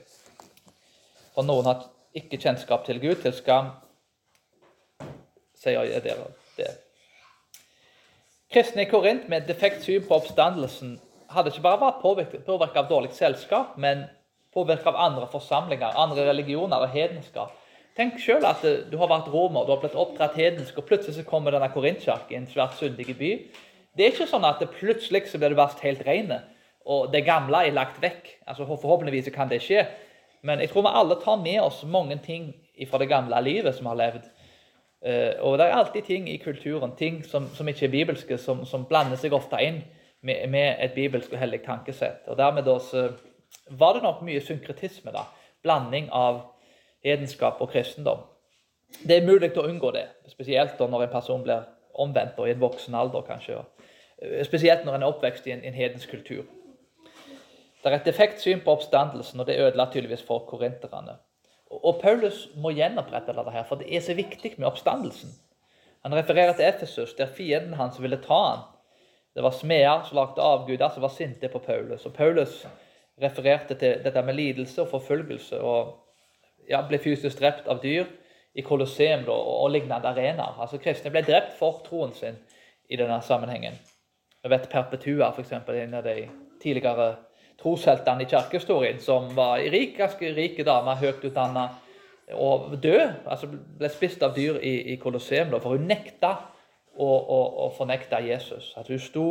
For 1.34 1.42
noen 1.50 1.66
har 1.66 1.82
ikke 2.14 2.40
kjennskap 2.40 2.84
til 2.86 3.00
Gud, 3.00 3.20
til 3.22 3.34
skam, 3.36 3.72
sier 5.58 5.84
jeg 5.86 6.02
dere 6.04 6.28
det. 6.58 6.70
Kristne 8.52 8.84
i 8.84 8.90
Korint 8.90 9.28
med 9.32 9.46
defekt 9.48 9.84
syn 9.86 10.04
på 10.04 10.18
oppstandelsen 10.18 10.98
hadde 11.32 11.52
ikke 11.52 11.64
bare 11.64 11.80
vært 11.80 12.02
påvirket 12.02 12.76
av 12.76 12.90
dårlig 12.90 13.14
selskap, 13.16 13.78
men 13.80 14.04
påvirket 14.52 14.90
av 14.90 14.98
andre 15.00 15.28
forsamlinger, 15.32 15.96
andre 15.96 16.26
religioner 16.28 16.84
og 16.84 16.92
hedenskap. 16.92 17.54
Tenk 17.96 18.20
selv 18.20 18.44
at 18.48 18.62
du 18.64 18.96
har 19.00 19.08
vært 19.08 19.28
romer, 19.32 19.64
du 19.64 19.72
har 19.74 19.80
blitt 19.80 19.96
oppdratt 19.96 20.36
hedensk, 20.36 20.78
og 20.80 20.88
plutselig 20.88 21.18
så 21.18 21.26
kommer 21.28 21.52
denne 21.52 21.68
Korintkirken 21.72 22.32
i 22.32 22.38
en 22.40 22.48
svært 22.48 22.78
syndig 22.78 23.16
by. 23.18 23.32
Det 23.96 24.04
er 24.04 24.14
ikke 24.14 24.28
sånn 24.30 24.46
at 24.48 24.60
det 24.60 24.70
plutselig 24.72 25.26
så 25.28 25.40
blir 25.40 25.52
du 25.52 25.58
verst 25.58 25.82
helt 25.84 26.00
rene, 26.06 26.40
og 26.88 27.12
det 27.12 27.24
gamle 27.26 27.66
er 27.66 27.76
lagt 27.76 28.00
vekk. 28.02 28.30
Altså 28.48 28.64
Forhåpentligvis 28.68 29.28
kan 29.34 29.50
det 29.50 29.60
skje. 29.64 29.84
Men 30.42 30.60
jeg 30.60 30.70
tror 30.70 30.82
vi 30.82 30.94
alle 30.98 31.18
tar 31.22 31.42
med 31.42 31.60
oss 31.62 31.82
mange 31.84 32.18
ting 32.24 32.52
fra 32.90 32.98
det 32.98 33.08
gamle 33.08 33.40
livet 33.44 33.74
som 33.76 33.86
har 33.86 33.98
levd. 33.98 34.24
Uh, 35.02 35.34
og 35.42 35.58
det 35.58 35.66
er 35.66 35.76
alltid 35.76 36.02
ting 36.06 36.28
i 36.30 36.38
kulturen, 36.38 36.94
ting 36.98 37.24
som, 37.26 37.48
som 37.54 37.68
ikke 37.68 37.86
er 37.86 37.90
bibelske, 37.90 38.38
som, 38.38 38.64
som 38.66 38.86
blander 38.86 39.18
seg 39.18 39.34
ofte 39.34 39.58
inn 39.62 39.80
med, 40.22 40.46
med 40.50 40.76
et 40.78 40.94
bibelsk 40.94 41.32
og 41.32 41.42
hellig 41.42 41.62
tankesett. 41.66 42.26
Og 42.30 42.38
Dermed 42.38 42.66
da 42.66 42.78
så 42.78 43.08
var 43.70 43.94
det 43.94 44.02
nok 44.02 44.22
mye 44.22 44.40
synkretisme. 44.40 45.12
da, 45.14 45.26
Blanding 45.62 46.08
av 46.12 46.40
hedenskap 47.04 47.60
og 47.60 47.70
kristendom. 47.70 48.22
Det 49.02 49.16
er 49.16 49.26
mulig 49.26 49.50
å 49.56 49.66
unngå 49.66 49.90
det, 49.94 50.06
spesielt 50.30 50.78
når 50.78 51.06
en 51.06 51.12
person 51.12 51.42
blir 51.42 51.66
omvendt 51.94 52.38
og 52.38 52.48
i 52.48 52.54
en 52.54 52.60
voksen 52.60 52.94
alder. 52.94 53.22
kanskje. 53.26 53.62
Eh, 54.22 54.44
spesielt 54.44 54.84
når 54.84 54.94
en 54.94 55.02
er 55.02 55.06
oppvekst 55.06 55.46
i 55.46 55.52
en, 55.52 55.64
en 55.64 55.74
hedensk 55.74 56.10
kultur. 56.10 56.44
Det 57.82 57.90
er 57.90 57.98
et 57.98 58.06
defekt 58.06 58.42
syn 58.42 58.60
på 58.62 58.76
oppstandelsen, 58.76 59.40
og 59.40 59.46
det 59.48 59.58
ødela 59.58 59.88
tydeligvis 59.90 60.22
for 60.26 60.44
korinterne. 60.46 61.16
Og, 61.72 61.98
Paulus 62.02 62.44
må 62.60 62.70
gjenopprette 62.76 63.32
dette, 63.32 63.50
her, 63.50 63.64
for 63.66 63.80
det 63.80 63.88
er 63.90 64.04
så 64.04 64.14
viktig 64.14 64.54
med 64.58 64.68
oppstandelsen. 64.68 65.32
Han 66.04 66.14
refererer 66.14 66.52
til 66.54 66.66
Efesus, 66.68 67.14
der 67.18 67.26
fienden 67.26 67.74
hans 67.74 67.98
ville 68.02 68.20
ta 68.22 68.38
han. 68.44 68.62
Det 69.34 69.42
var 69.42 69.50
smeder 69.56 70.02
som 70.04 70.18
lagde 70.18 70.42
avguder, 70.44 70.88
som 70.88 71.02
var 71.02 71.14
sinte 71.14 71.48
på 71.48 71.58
Paulus. 71.58 72.06
Og 72.06 72.14
Paulus 72.14 72.66
refererte 73.22 73.74
til 73.74 74.02
dette 74.04 74.22
med 74.22 74.34
lidelse 74.34 74.82
og 74.82 74.90
forfølgelse 74.92 75.60
og 75.60 75.94
ja, 76.68 76.82
ble 76.86 76.98
fysisk 77.02 77.40
drept 77.40 77.68
av 77.70 77.80
dyr 77.82 78.06
i 78.54 78.62
Colosseum 78.62 79.24
og, 79.26 79.48
og 79.64 79.70
lignende 79.72 80.08
arenaer. 80.08 80.58
Altså 80.60 80.78
Kristne 80.78 81.10
ble 81.10 81.24
drept 81.26 81.56
for 81.58 81.80
troen 81.86 82.12
sin 82.14 82.38
i 82.90 82.98
denne 83.00 83.20
sammenhengen. 83.24 83.78
Vi 84.42 84.50
vet 84.50 84.68
Perpetua, 84.70 85.30
f.eks., 85.32 85.52
en 85.52 85.94
av 85.94 86.04
de 86.04 86.28
tidligere 86.62 87.14
trosheltene 87.60 88.24
i 88.24 88.30
kirkehistorien, 88.30 89.00
som 89.00 89.30
var 89.36 89.62
rik, 89.72 89.96
ganske 89.98 90.32
rike 90.36 90.64
damer, 90.66 91.00
høyt 91.00 91.24
utdanna, 91.24 91.68
og 92.32 92.82
død. 92.82 93.10
altså 93.26 93.48
Ble 93.78 93.90
spist 93.92 94.22
av 94.22 94.34
dyr 94.36 94.58
i, 94.62 94.74
i 94.92 94.96
Colosseum. 94.96 95.52
For 95.60 95.76
hun 95.76 95.88
nekta 95.90 96.32
å, 96.96 97.08
å, 97.08 97.40
å, 97.66 97.70
fornekte 97.76 98.20
Jesus. 98.26 98.72
At 98.76 98.88
hun 98.92 99.00
sto, 99.00 99.26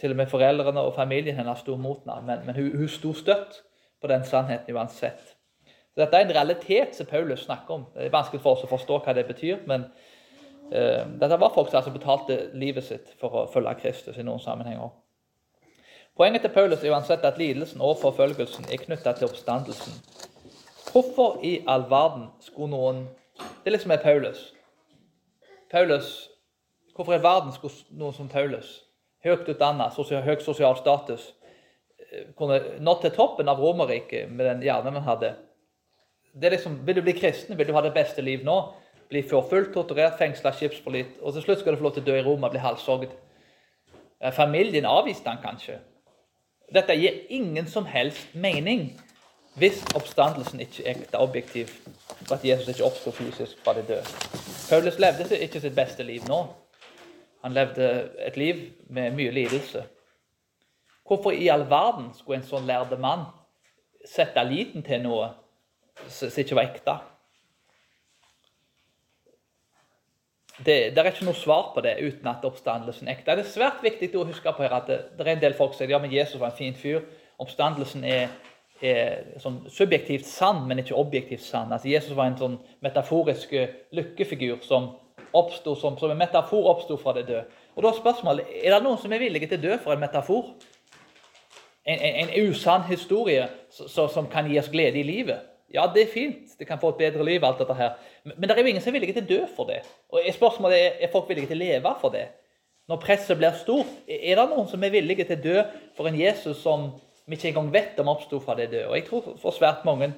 Til 0.00 0.10
og 0.10 0.18
med 0.18 0.26
foreldrene 0.26 0.82
og 0.82 0.96
familien 0.96 1.36
hennes 1.38 1.60
sto 1.62 1.76
mot 1.78 2.00
henne, 2.02 2.20
men, 2.26 2.40
men 2.46 2.56
hun, 2.58 2.72
hun 2.80 2.88
sto 2.90 3.12
støtt 3.14 3.60
på 4.02 4.08
den 4.10 4.24
sannheten 4.26 4.74
uansett. 4.74 5.36
Så 5.94 6.02
Dette 6.02 6.18
er 6.18 6.26
en 6.26 6.34
realitet 6.34 6.96
som 6.98 7.06
Paulus 7.06 7.44
snakker 7.46 7.74
om. 7.74 7.84
Det 7.94 8.08
er 8.08 8.14
vanskelig 8.14 8.42
for 8.42 8.56
oss 8.56 8.66
å 8.66 8.70
forstå 8.70 8.98
hva 9.04 9.14
det 9.14 9.24
betyr. 9.30 9.62
men 9.70 9.86
uh, 10.74 11.06
Dette 11.20 11.38
var 11.38 11.54
folk 11.54 11.70
som 11.70 11.78
altså 11.78 11.94
betalte 11.94 12.40
livet 12.58 12.84
sitt 12.84 13.14
for 13.20 13.38
å 13.38 13.46
følge 13.52 13.76
Kristus 13.84 14.18
i 14.18 14.26
noen 14.26 14.42
sammenhenger. 14.42 14.90
Poenget 16.18 16.42
til 16.42 16.50
Paulus 16.50 16.80
er 16.82 16.90
uansett 16.90 17.22
at 17.24 17.36
lidelsen 17.38 17.80
og 17.80 18.00
forfølgelsen 18.00 18.64
er 18.72 18.80
knytta 18.82 19.12
til 19.14 19.28
oppstandelsen. 19.28 19.92
Hvorfor 20.92 21.38
i 21.46 21.60
all 21.68 21.84
verden 21.90 22.24
skulle 22.40 22.70
noen 22.70 23.04
Det 23.64 23.72
liksom 23.72 23.90
er 23.90 24.02
Paulus. 24.02 24.54
Paulus 25.70 26.30
Hvorfor 26.94 27.14
i 27.14 27.22
verden 27.22 27.52
skulle 27.52 27.74
noen 27.90 28.14
som 28.14 28.28
Paulus, 28.28 28.82
høyt 29.24 29.46
utdanna, 29.48 29.90
sosial, 29.94 30.22
høy 30.22 30.40
sosial 30.42 30.74
status, 30.76 31.34
eh, 32.10 32.24
kunne 32.36 32.58
nådd 32.80 33.00
til 33.00 33.12
toppen 33.14 33.48
av 33.48 33.60
Romerriket 33.62 34.30
med 34.30 34.46
den 34.46 34.62
hjernen 34.62 34.98
han 34.98 35.06
hadde? 35.06 35.34
Det 36.34 36.44
er 36.44 36.50
liksom, 36.56 36.80
Vil 36.86 36.96
du 36.96 37.02
bli 37.02 37.12
kristen, 37.12 37.58
vil 37.58 37.68
du 37.68 37.72
ha 37.72 37.80
det 37.80 37.94
beste 37.94 38.22
liv 38.22 38.42
nå? 38.44 38.56
Bli 39.08 39.22
forfulgt, 39.22 39.72
torturert, 39.74 40.18
fengsla, 40.18 40.50
skipsforlit, 40.52 41.14
og 41.22 41.32
til 41.32 41.42
slutt 41.42 41.60
skal 41.60 41.72
du 41.72 41.78
få 41.78 41.82
lov 41.84 41.94
til 41.94 42.02
å 42.02 42.06
dø 42.06 42.18
i 42.18 42.26
Roma 42.26 42.48
bli 42.48 42.58
halshogd. 42.58 43.14
Familien 44.32 44.84
avviste 44.84 45.30
han 45.30 45.38
kanskje. 45.42 45.78
Dette 46.74 46.96
gir 46.96 47.22
ingen 47.32 47.68
som 47.68 47.86
helst 47.88 48.34
mening 48.34 48.90
hvis 49.58 49.80
oppstandelsen 49.96 50.60
ikke 50.62 50.84
er 50.84 50.94
ekte 50.94 51.18
objektiv, 51.18 51.70
og 52.28 52.36
at 52.36 52.44
Jesus 52.44 52.68
ikke 52.68 52.84
oppsto 52.86 53.10
fysisk 53.10 53.58
fra 53.64 53.74
de 53.74 53.82
døde. 53.88 54.04
Paulus 54.68 54.98
levde 55.02 55.38
ikke 55.38 55.60
sitt 55.60 55.74
beste 55.74 56.06
liv 56.06 56.22
nå. 56.28 56.44
Han 57.42 57.56
levde 57.56 58.10
et 58.26 58.36
liv 58.36 58.60
med 58.90 59.16
mye 59.16 59.30
lidelse. 59.34 59.82
Hvorfor 61.06 61.30
i 61.30 61.48
all 61.48 61.64
verden 61.70 62.12
skulle 62.14 62.38
en 62.42 62.46
sånn 62.46 62.66
lærde 62.68 62.98
mann 63.00 63.24
sette 64.06 64.44
liten 64.44 64.84
til 64.86 65.02
noe 65.02 65.32
som 66.06 66.30
ikke 66.30 66.58
var 66.58 66.68
ekte? 66.68 66.98
Det, 70.64 70.76
det, 70.94 70.98
er 70.98 71.10
ikke 71.12 71.28
noe 71.28 71.38
svar 71.38 71.70
på 71.74 71.82
det 71.84 71.96
uten 72.02 72.26
at 72.30 72.44
oppstandelsen 72.46 73.08
er 73.08 73.18
ekte. 73.18 73.36
Det 73.38 73.44
er 73.46 73.50
svært 73.52 73.82
viktig 73.84 74.10
å 74.18 74.26
huske 74.26 74.52
på 74.54 74.64
her 74.64 74.74
at 74.80 74.88
det, 74.90 74.98
det 75.18 75.24
er 75.24 75.34
en 75.36 75.42
del 75.42 75.56
folk 75.58 75.74
som 75.74 75.84
sier 75.84 75.94
ja, 75.94 76.00
men 76.02 76.14
Jesus 76.14 76.40
var 76.40 76.50
en 76.50 76.58
fin 76.58 76.78
fyr. 76.78 77.04
Oppstandelsen 77.38 78.06
er, 78.08 78.32
er 78.82 79.38
sånn 79.42 79.60
subjektivt 79.70 80.26
sann, 80.26 80.64
men 80.66 80.82
ikke 80.82 80.98
objektivt 80.98 81.44
sann. 81.46 81.70
Altså, 81.70 81.90
Jesus 81.92 82.16
var 82.18 82.30
en 82.30 82.40
sånn 82.40 82.56
metaforisk 82.84 83.54
lykkefigur 83.94 84.58
som 84.66 84.96
oppstod, 85.36 85.78
som, 85.78 85.98
som, 86.00 86.10
en 86.10 86.18
metafor 86.18 86.66
oppsto 86.72 86.96
fra 86.98 87.14
det 87.16 87.28
døde. 87.28 87.44
Og 87.76 87.84
da 87.84 87.92
er 87.92 88.00
spørsmålet 88.00 88.56
er 88.62 88.74
det 88.74 88.82
noen 88.82 88.98
som 88.98 89.12
er 89.14 89.22
villige 89.22 89.50
til 89.50 89.60
å 89.60 89.66
dø 89.68 89.78
for 89.84 89.94
en 89.94 90.02
metafor. 90.02 90.50
En, 91.88 92.00
en, 92.00 92.18
en 92.24 92.50
usann 92.50 92.84
historie 92.88 93.46
så, 93.70 93.86
så, 93.88 94.08
som 94.12 94.26
kan 94.30 94.48
gi 94.50 94.58
oss 94.60 94.72
glede 94.72 95.00
i 95.00 95.06
livet. 95.06 95.46
Ja, 95.72 95.84
det 95.92 96.06
er 96.06 96.12
fint. 96.12 96.54
Det 96.58 96.66
kan 96.66 96.80
få 96.80 96.94
et 96.94 97.02
bedre 97.02 97.24
liv. 97.24 97.44
alt 97.44 97.60
dette 97.60 97.76
her. 97.76 97.96
Men 98.36 98.48
det 98.48 98.54
er 98.56 98.62
jo 98.62 98.72
ingen 98.72 98.82
som 98.82 98.92
er 98.92 98.98
villige 98.98 99.16
til 99.16 99.24
å 99.24 99.30
dø 99.30 99.40
for 99.56 99.70
det. 99.70 99.80
Og 100.12 100.26
spørsmålet 100.34 100.78
er, 100.78 100.92
er 101.04 101.12
folk 101.12 101.28
villige 101.30 101.50
til 101.50 101.58
å 101.58 101.64
leve 101.64 101.94
for 102.00 102.14
det. 102.14 102.26
Når 102.88 103.00
presset 103.02 103.36
blir 103.36 103.56
stort, 103.60 103.90
er 104.08 104.38
det 104.38 104.46
noen 104.48 104.68
som 104.68 104.84
er 104.84 104.92
villige 104.94 105.26
til 105.28 105.38
å 105.38 105.44
dø 105.44 105.64
for 105.96 106.08
en 106.08 106.16
Jesus 106.18 106.62
som 106.62 106.90
vi 107.28 107.36
ikke 107.36 107.50
engang 107.52 107.72
vet 107.72 107.98
om 108.00 108.08
oppsto 108.08 108.40
fra 108.40 108.56
det 108.56 108.70
døde? 108.72 108.86
Og 108.88 108.96
jeg 108.96 109.06
tror 109.08 109.34
for 109.42 109.56
svært 109.56 109.84
mange 109.88 110.10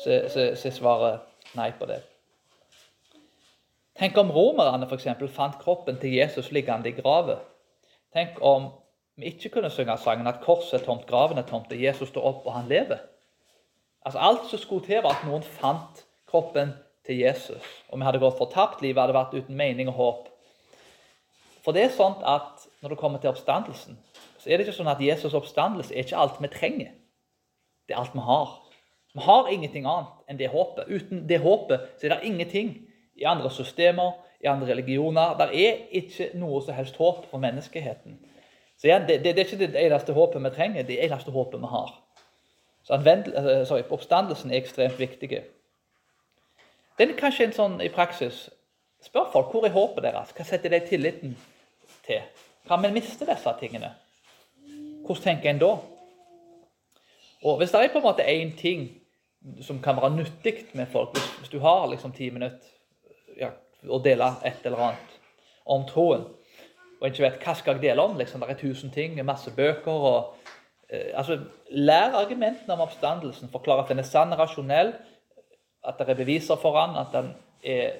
så, 0.00 0.22
så, 0.32 0.46
så 0.56 0.72
svarer 0.72 1.20
nei 1.58 1.68
på 1.76 1.88
det. 1.90 2.00
Tenk 3.98 4.16
om 4.20 4.30
romerne 4.30 4.86
f.eks. 4.86 5.08
fant 5.34 5.58
kroppen 5.60 5.98
til 6.00 6.14
Jesus 6.14 6.52
liggende 6.54 6.88
i 6.88 6.96
graven. 6.96 7.40
Tenk 8.14 8.38
om 8.40 8.70
vi 9.18 9.32
ikke 9.32 9.50
kunne 9.56 9.70
synge 9.74 9.96
sangen 9.98 10.30
at 10.30 10.40
korset 10.44 10.78
er 10.78 10.84
tomt, 10.86 11.06
graven 11.06 11.40
er 11.40 11.46
tomt, 11.48 11.72
og 11.74 11.82
Jesus 11.82 12.12
står 12.12 12.28
opp 12.30 12.46
og 12.46 12.54
han 12.54 12.68
lever. 12.70 13.00
Altså 14.06 14.20
Alt 14.22 14.46
som 14.50 14.62
skulle 14.62 14.86
til, 14.86 15.02
var 15.02 15.18
at 15.18 15.26
noen 15.26 15.42
fant 15.42 16.04
kroppen 16.30 16.70
til 17.08 17.22
Jesus. 17.22 17.64
Og 17.88 17.98
vi 17.98 18.06
hadde 18.06 18.20
gått 18.20 18.38
fortapt. 18.38 18.82
Livet 18.84 19.00
hadde 19.00 19.16
vært 19.16 19.34
uten 19.34 19.56
mening 19.56 19.88
og 19.88 19.96
håp. 19.98 20.28
For 21.64 21.76
det 21.76 21.86
er 21.86 21.96
sånn 21.96 22.20
at 22.28 22.68
når 22.82 22.94
det 22.94 23.00
kommer 23.00 23.20
til 23.22 23.32
oppstandelsen, 23.32 23.98
så 24.38 24.48
er 24.48 24.58
det 24.58 24.68
ikke 24.68 24.76
sånn 24.76 24.92
at 24.92 25.02
Jesus' 25.02 25.36
oppstandelse 25.36 25.94
er 25.94 26.04
ikke 26.04 26.20
alt 26.20 26.38
vi 26.40 26.50
trenger. 26.52 26.92
Det 27.88 27.96
er 27.96 28.02
alt 28.02 28.14
vi 28.14 28.24
har. 28.24 28.54
Vi 29.16 29.24
har 29.24 29.50
ingenting 29.50 29.88
annet 29.88 30.30
enn 30.30 30.38
det 30.38 30.52
håpet. 30.52 30.88
Uten 30.88 31.24
det 31.28 31.40
håpet 31.42 31.88
så 31.98 32.06
er 32.06 32.14
det 32.14 32.28
ingenting 32.28 32.74
i 33.18 33.26
andre 33.26 33.50
systemer, 33.50 34.14
i 34.44 34.46
andre 34.46 34.70
religioner. 34.70 35.34
Det 35.40 35.48
er 35.58 35.80
ikke 36.00 36.30
noe 36.38 36.60
som 36.62 36.76
helst 36.76 37.00
håp 37.00 37.24
for 37.30 37.42
menneskeheten. 37.42 38.20
Så 38.78 38.86
igjen, 38.86 39.08
det, 39.08 39.22
det, 39.24 39.34
det 39.34 39.42
er 39.42 39.48
ikke 39.48 39.64
det 39.64 39.86
eneste 39.88 40.14
håpet 40.14 40.44
vi 40.44 40.52
trenger, 40.54 40.84
det 40.84 40.94
er 40.94 41.08
det 41.08 41.08
eneste 41.08 41.34
håpet 41.34 41.64
vi 41.64 41.70
har. 41.72 41.94
Så 42.86 42.94
eh, 42.94 43.64
sorry, 43.66 43.82
oppstandelsen 43.90 44.52
er 44.52 44.60
ekstremt 44.62 45.00
viktig. 45.00 45.40
Den 46.98 47.12
er 47.12 47.18
kanskje 47.18 47.48
en 47.48 47.54
sånn 47.56 47.80
i 47.84 47.90
praksis 47.92 48.48
Spør 48.98 49.28
folk 49.30 49.52
hvor 49.54 49.62
er 49.62 49.70
håpet 49.70 50.02
deres. 50.02 50.32
Hva 50.34 50.42
setter 50.42 50.72
de 50.74 50.80
tilliten 50.82 51.36
til? 52.02 52.24
Kan 52.66 52.82
vi 52.82 52.88
miste 52.96 53.28
disse 53.28 53.52
tingene? 53.60 53.92
Hvordan 55.06 55.22
tenker 55.22 55.52
en 55.52 55.60
da? 55.62 55.68
Og 57.46 57.60
Hvis 57.60 57.70
det 57.70 57.84
er 57.84 57.92
på 57.92 58.00
en 58.02 58.08
måte 58.08 58.26
én 58.26 58.50
ting 58.58 58.88
som 59.62 59.78
kan 59.78 59.96
være 59.96 60.16
nyttig 60.16 60.64
med 60.74 60.90
folk, 60.90 61.14
hvis, 61.38 61.48
du 61.48 61.60
har 61.62 61.86
liksom 61.86 62.10
ti 62.12 62.32
minutter 62.34 63.38
ja, 63.38 63.52
å 63.86 64.00
dele 64.02 64.32
et 64.42 64.66
eller 64.66 64.82
annet 64.88 65.14
om 65.64 65.86
troen, 65.86 66.26
og 66.98 67.06
ikke 67.06 67.28
vet 67.28 67.38
hva 67.44 67.54
skal 67.54 67.78
jeg 67.78 67.84
dele 67.86 68.02
om, 68.02 68.18
liksom, 68.18 68.42
det 68.42 68.56
er 68.56 68.58
tusen 68.58 68.90
ting, 68.90 69.14
masse 69.22 69.54
bøker 69.54 70.10
og 70.10 70.34
Eh, 70.88 71.12
altså, 71.14 71.38
Lær 71.70 72.16
argumentene 72.16 72.72
om 72.72 72.80
oppstandelsen. 72.80 73.50
Forklar 73.52 73.82
at 73.82 73.90
den 73.92 74.00
er 74.00 74.08
sann 74.08 74.32
rasjonell. 74.32 74.94
At 75.84 75.98
det 75.98 76.08
er 76.08 76.14
beviser 76.14 76.56
for 76.56 76.78
han, 76.80 76.96
at 76.98 77.14
han 77.14 77.34
er 77.64 77.90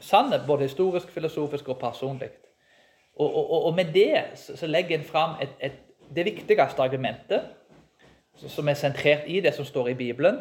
sann 0.00 0.32
både 0.46 0.62
historisk, 0.62 1.10
filosofisk 1.10 1.68
og 1.68 1.78
personlig. 1.78 2.30
Og, 3.16 3.36
og, 3.36 3.64
og, 3.64 3.74
med 3.74 3.92
det 3.92 4.38
så 4.38 4.66
legger 4.66 4.98
en 4.98 5.04
fram 5.04 5.34
et, 5.42 5.48
et, 5.60 5.72
det 6.14 6.24
viktigste 6.24 6.82
argumentet, 6.82 7.42
som 8.48 8.68
er 8.68 8.74
sentrert 8.74 9.26
i 9.26 9.40
det 9.40 9.52
som 9.54 9.64
står 9.64 9.88
i 9.88 9.94
Bibelen. 9.94 10.40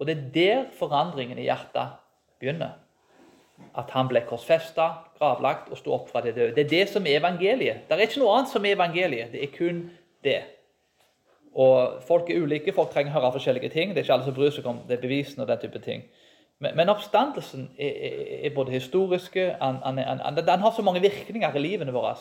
Og 0.00 0.06
det 0.06 0.16
er 0.16 0.28
der 0.34 0.64
forandringen 0.78 1.38
i 1.38 1.48
hjertet 1.48 1.96
begynner. 2.40 2.76
At 3.76 3.90
han 3.90 4.08
ble 4.08 4.20
korsfesta, 4.28 4.90
gravlagt 5.18 5.70
og 5.72 5.80
sto 5.80 5.94
opp 5.96 6.10
fra 6.12 6.20
de 6.20 6.34
døde. 6.36 6.54
Det 6.54 6.66
er 6.66 6.68
det 6.68 6.88
som 6.92 7.06
er 7.06 7.18
evangeliet. 7.18 7.88
Det 7.88 7.96
er 7.96 8.04
ikke 8.04 8.20
noe 8.20 8.36
annet 8.36 8.52
som 8.52 8.64
er 8.64 8.76
evangeliet. 8.76 9.32
Det 9.32 9.42
er 9.42 9.52
kun 9.56 9.82
det. 10.24 10.42
Og 11.56 12.02
Folk 12.04 12.30
er 12.30 12.42
ulike, 12.42 12.72
folk 12.76 12.92
trenger 12.92 13.14
å 13.14 13.20
høre 13.20 13.32
forskjellige 13.38 13.72
ting. 13.72 13.92
Det 13.94 14.02
er 14.02 14.06
ikke 14.06 14.16
alle 14.18 14.28
som 14.28 14.36
bryr 14.36 14.52
seg 14.52 14.66
om 14.68 14.82
det 14.88 15.00
bevisene 15.00 15.44
og 15.44 15.48
den 15.48 15.62
type 15.62 15.80
ting. 15.84 16.04
Men, 16.60 16.76
men 16.76 16.92
oppstandelsen 16.92 17.70
er, 17.78 17.92
er, 18.08 18.18
er, 18.46 18.54
både 18.54 18.72
historiske 18.72 19.46
Den 19.60 20.64
har 20.64 20.72
så 20.72 20.84
mange 20.84 21.00
virkninger 21.04 21.56
i 21.56 21.62
livene 21.64 21.92
våre. 21.92 22.14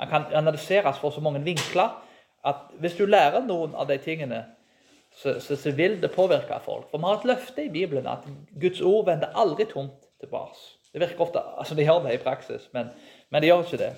Den 0.00 0.08
kan 0.08 0.28
analyseres 0.34 1.00
for 1.00 1.12
så 1.12 1.20
mange 1.24 1.40
vinkler 1.44 1.98
at 2.44 2.68
hvis 2.82 2.96
du 2.98 3.06
lærer 3.06 3.44
noen 3.46 3.74
av 3.78 3.86
de 3.88 3.98
tingene, 4.02 4.42
så, 5.14 5.36
så, 5.40 5.56
så 5.56 5.70
vil 5.76 6.00
det 6.02 6.10
påvirke 6.10 6.58
folk. 6.64 6.88
For 6.90 6.98
vi 6.98 7.06
har 7.06 7.20
et 7.20 7.28
løfte 7.28 7.64
i 7.64 7.72
Bibelen 7.72 8.08
at 8.10 8.24
Guds 8.60 8.80
ord 8.80 9.06
vender 9.06 9.36
aldri 9.38 9.68
tomt 9.70 10.08
tilbake. 10.20 10.58
Det 10.92 11.00
virker 11.00 11.24
ofte, 11.24 11.40
altså 11.58 11.74
De 11.74 11.84
gjør 11.84 12.02
det 12.04 12.16
i 12.16 12.22
praksis, 12.24 12.68
men, 12.72 12.90
men 13.30 13.42
de 13.42 13.48
gjør 13.48 13.64
ikke 13.64 13.80
det. 13.84 13.92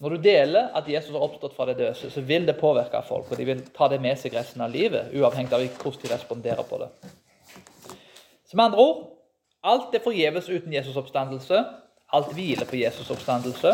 Når 0.00 0.12
du 0.12 0.22
deler 0.22 0.72
at 0.76 0.88
Jesus 0.88 1.14
har 1.14 1.24
oppstått 1.24 1.54
fra 1.56 1.64
det 1.70 1.78
døde, 1.78 2.10
så 2.10 2.20
vil 2.20 2.44
det 2.46 2.58
påvirke 2.60 3.00
folk, 3.08 3.30
og 3.30 3.38
de 3.38 3.46
vil 3.48 3.62
ta 3.76 3.88
det 3.88 4.00
med 4.04 4.18
seg 4.20 4.34
resten 4.36 4.60
av 4.60 4.72
livet, 4.72 5.08
uavhengig 5.16 5.54
av 5.56 5.64
hvordan 5.64 6.02
de 6.02 6.12
responderer 6.12 6.68
på 6.68 6.80
det. 6.82 6.90
Så 8.46 8.58
med 8.58 8.68
andre 8.68 8.84
ord 8.84 9.04
alt 9.66 9.94
er 9.94 10.04
forgjeves 10.04 10.48
uten 10.48 10.74
Jesus' 10.74 10.98
oppstandelse. 11.00 11.64
Alt 12.12 12.34
hviler 12.36 12.68
på 12.68 12.76
Jesus' 12.78 13.10
oppstandelse. 13.10 13.72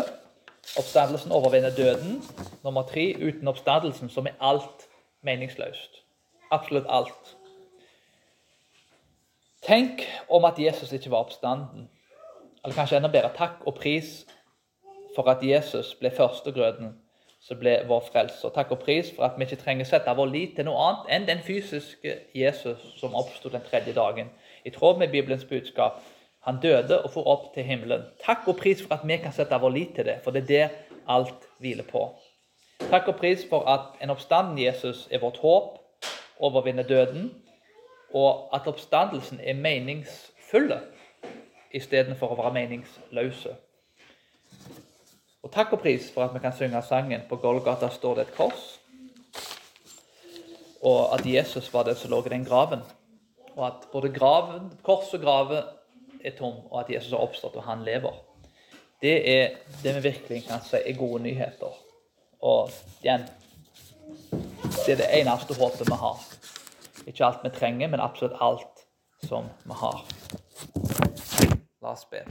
Oppstandelsen 0.79 1.31
overvinner 1.31 1.75
døden. 1.75 2.23
Nummer 2.63 2.87
tre 2.87 3.13
uten 3.19 3.47
oppstandelsen, 3.47 4.09
som 4.09 4.25
er 4.25 4.39
alt 4.39 4.87
meningsløst. 5.21 6.01
Absolutt 6.51 6.87
alt. 6.89 7.35
Tenk 9.63 10.01
om 10.29 10.45
at 10.45 10.59
Jesus 10.59 10.91
ikke 10.91 11.11
var 11.11 11.27
oppstanden. 11.27 11.89
Eller 12.63 12.75
kanskje 12.75 12.97
enda 12.97 13.11
bedre 13.11 13.29
takk 13.35 13.61
og 13.67 13.75
pris 13.75 14.23
for 15.15 15.29
at 15.29 15.43
Jesus 15.43 15.93
ble 15.99 16.11
førstegrøden 16.11 16.93
som 17.43 17.59
ble 17.59 17.75
vår 17.87 18.05
frelser. 18.07 18.53
Takk 18.55 18.71
og 18.71 18.79
pris 18.85 19.11
for 19.15 19.27
at 19.27 19.37
vi 19.37 19.43
ikke 19.43 19.59
trenger 19.63 19.87
sette 19.87 20.15
vår 20.15 20.29
lit 20.31 20.55
til 20.55 20.67
noe 20.69 20.79
annet 20.87 21.09
enn 21.15 21.27
den 21.27 21.43
fysiske 21.43 22.15
Jesus 22.35 22.83
som 22.99 23.15
oppsto 23.19 23.51
den 23.51 23.65
tredje 23.67 23.95
dagen. 23.95 24.31
I 24.63 24.71
tråd 24.71 25.01
med 25.01 25.11
Bibelens 25.11 25.45
budskap. 25.45 25.99
Han 26.47 26.59
døde 26.63 27.01
og 27.03 27.11
for 27.11 27.27
opp 27.27 27.53
til 27.55 27.63
himmelen. 27.67 28.03
Takk 28.23 28.47
og 28.47 28.57
pris 28.59 28.81
for 28.83 28.95
at 28.95 29.03
vi 29.07 29.17
kan 29.19 29.35
sette 29.35 29.59
vår 29.59 29.75
lit 29.75 29.95
til 29.95 30.07
det, 30.07 30.17
for 30.23 30.31
det 30.31 30.43
er 30.43 30.47
det 30.47 30.69
alt 31.07 31.47
hviler 31.59 31.87
på. 31.87 32.07
Takk 32.89 33.07
og 33.07 33.19
pris 33.19 33.45
for 33.49 33.67
at 33.69 33.99
en 34.03 34.11
oppstanden 34.11 34.59
Jesus 34.59 35.07
er 35.11 35.19
vårt 35.23 35.37
håp, 35.43 35.77
overvinner 36.39 36.83
døden, 36.83 37.31
og 38.13 38.49
at 38.55 38.67
oppstandelsen 38.67 39.39
er 39.43 39.53
meningsfulle 39.53 40.81
istedenfor 41.73 42.33
å 42.33 42.39
være 42.39 42.53
meningsløse. 42.59 43.55
Og 45.43 45.51
takk 45.51 45.73
og 45.75 45.81
pris 45.83 46.07
for 46.13 46.23
at 46.23 46.33
vi 46.33 46.39
kan 46.39 46.53
synge 46.55 46.81
sangen 46.81 47.21
'På 47.29 47.35
Golgata 47.35 47.89
står 47.89 48.15
det 48.15 48.21
et 48.21 48.35
kors', 48.35 48.79
og 50.81 51.19
at 51.19 51.25
Jesus 51.25 51.73
var 51.73 51.83
det 51.83 51.97
som 51.97 52.11
lå 52.11 52.25
i 52.25 52.29
den 52.29 52.45
graven. 52.45 52.79
Og 53.55 53.67
at 53.67 53.87
både 53.91 54.13
graven, 54.13 54.79
kors 54.83 55.13
og 55.13 55.21
grave 55.21 55.63
er 56.23 56.31
tom, 56.37 56.53
og 56.71 56.79
at 56.79 56.89
Jesus 56.89 57.11
har 57.11 57.17
oppstått, 57.17 57.55
og 57.55 57.63
han 57.63 57.83
lever. 57.83 58.13
Det 59.01 59.41
er 59.41 59.49
det 59.83 59.95
vi 59.95 59.99
virkelig 59.99 60.43
kan 60.47 60.61
si 60.63 60.77
er 60.85 60.97
gode 60.97 61.23
nyheter. 61.23 61.73
Og 62.41 62.69
igjen 63.01 63.27
Det 64.85 64.91
er 64.93 64.95
det 64.95 65.09
eneste 65.19 65.53
håpet 65.53 65.87
vi 65.87 65.95
har. 65.95 66.19
Ikke 67.07 67.25
alt 67.25 67.43
vi 67.43 67.49
trenger, 67.49 67.87
men 67.87 67.99
absolutt 67.99 68.37
alt 68.39 68.87
som 69.23 69.43
vi 69.63 69.73
har. 69.73 70.05
La 71.81 71.91
oss 71.91 72.05
be. 72.05 72.23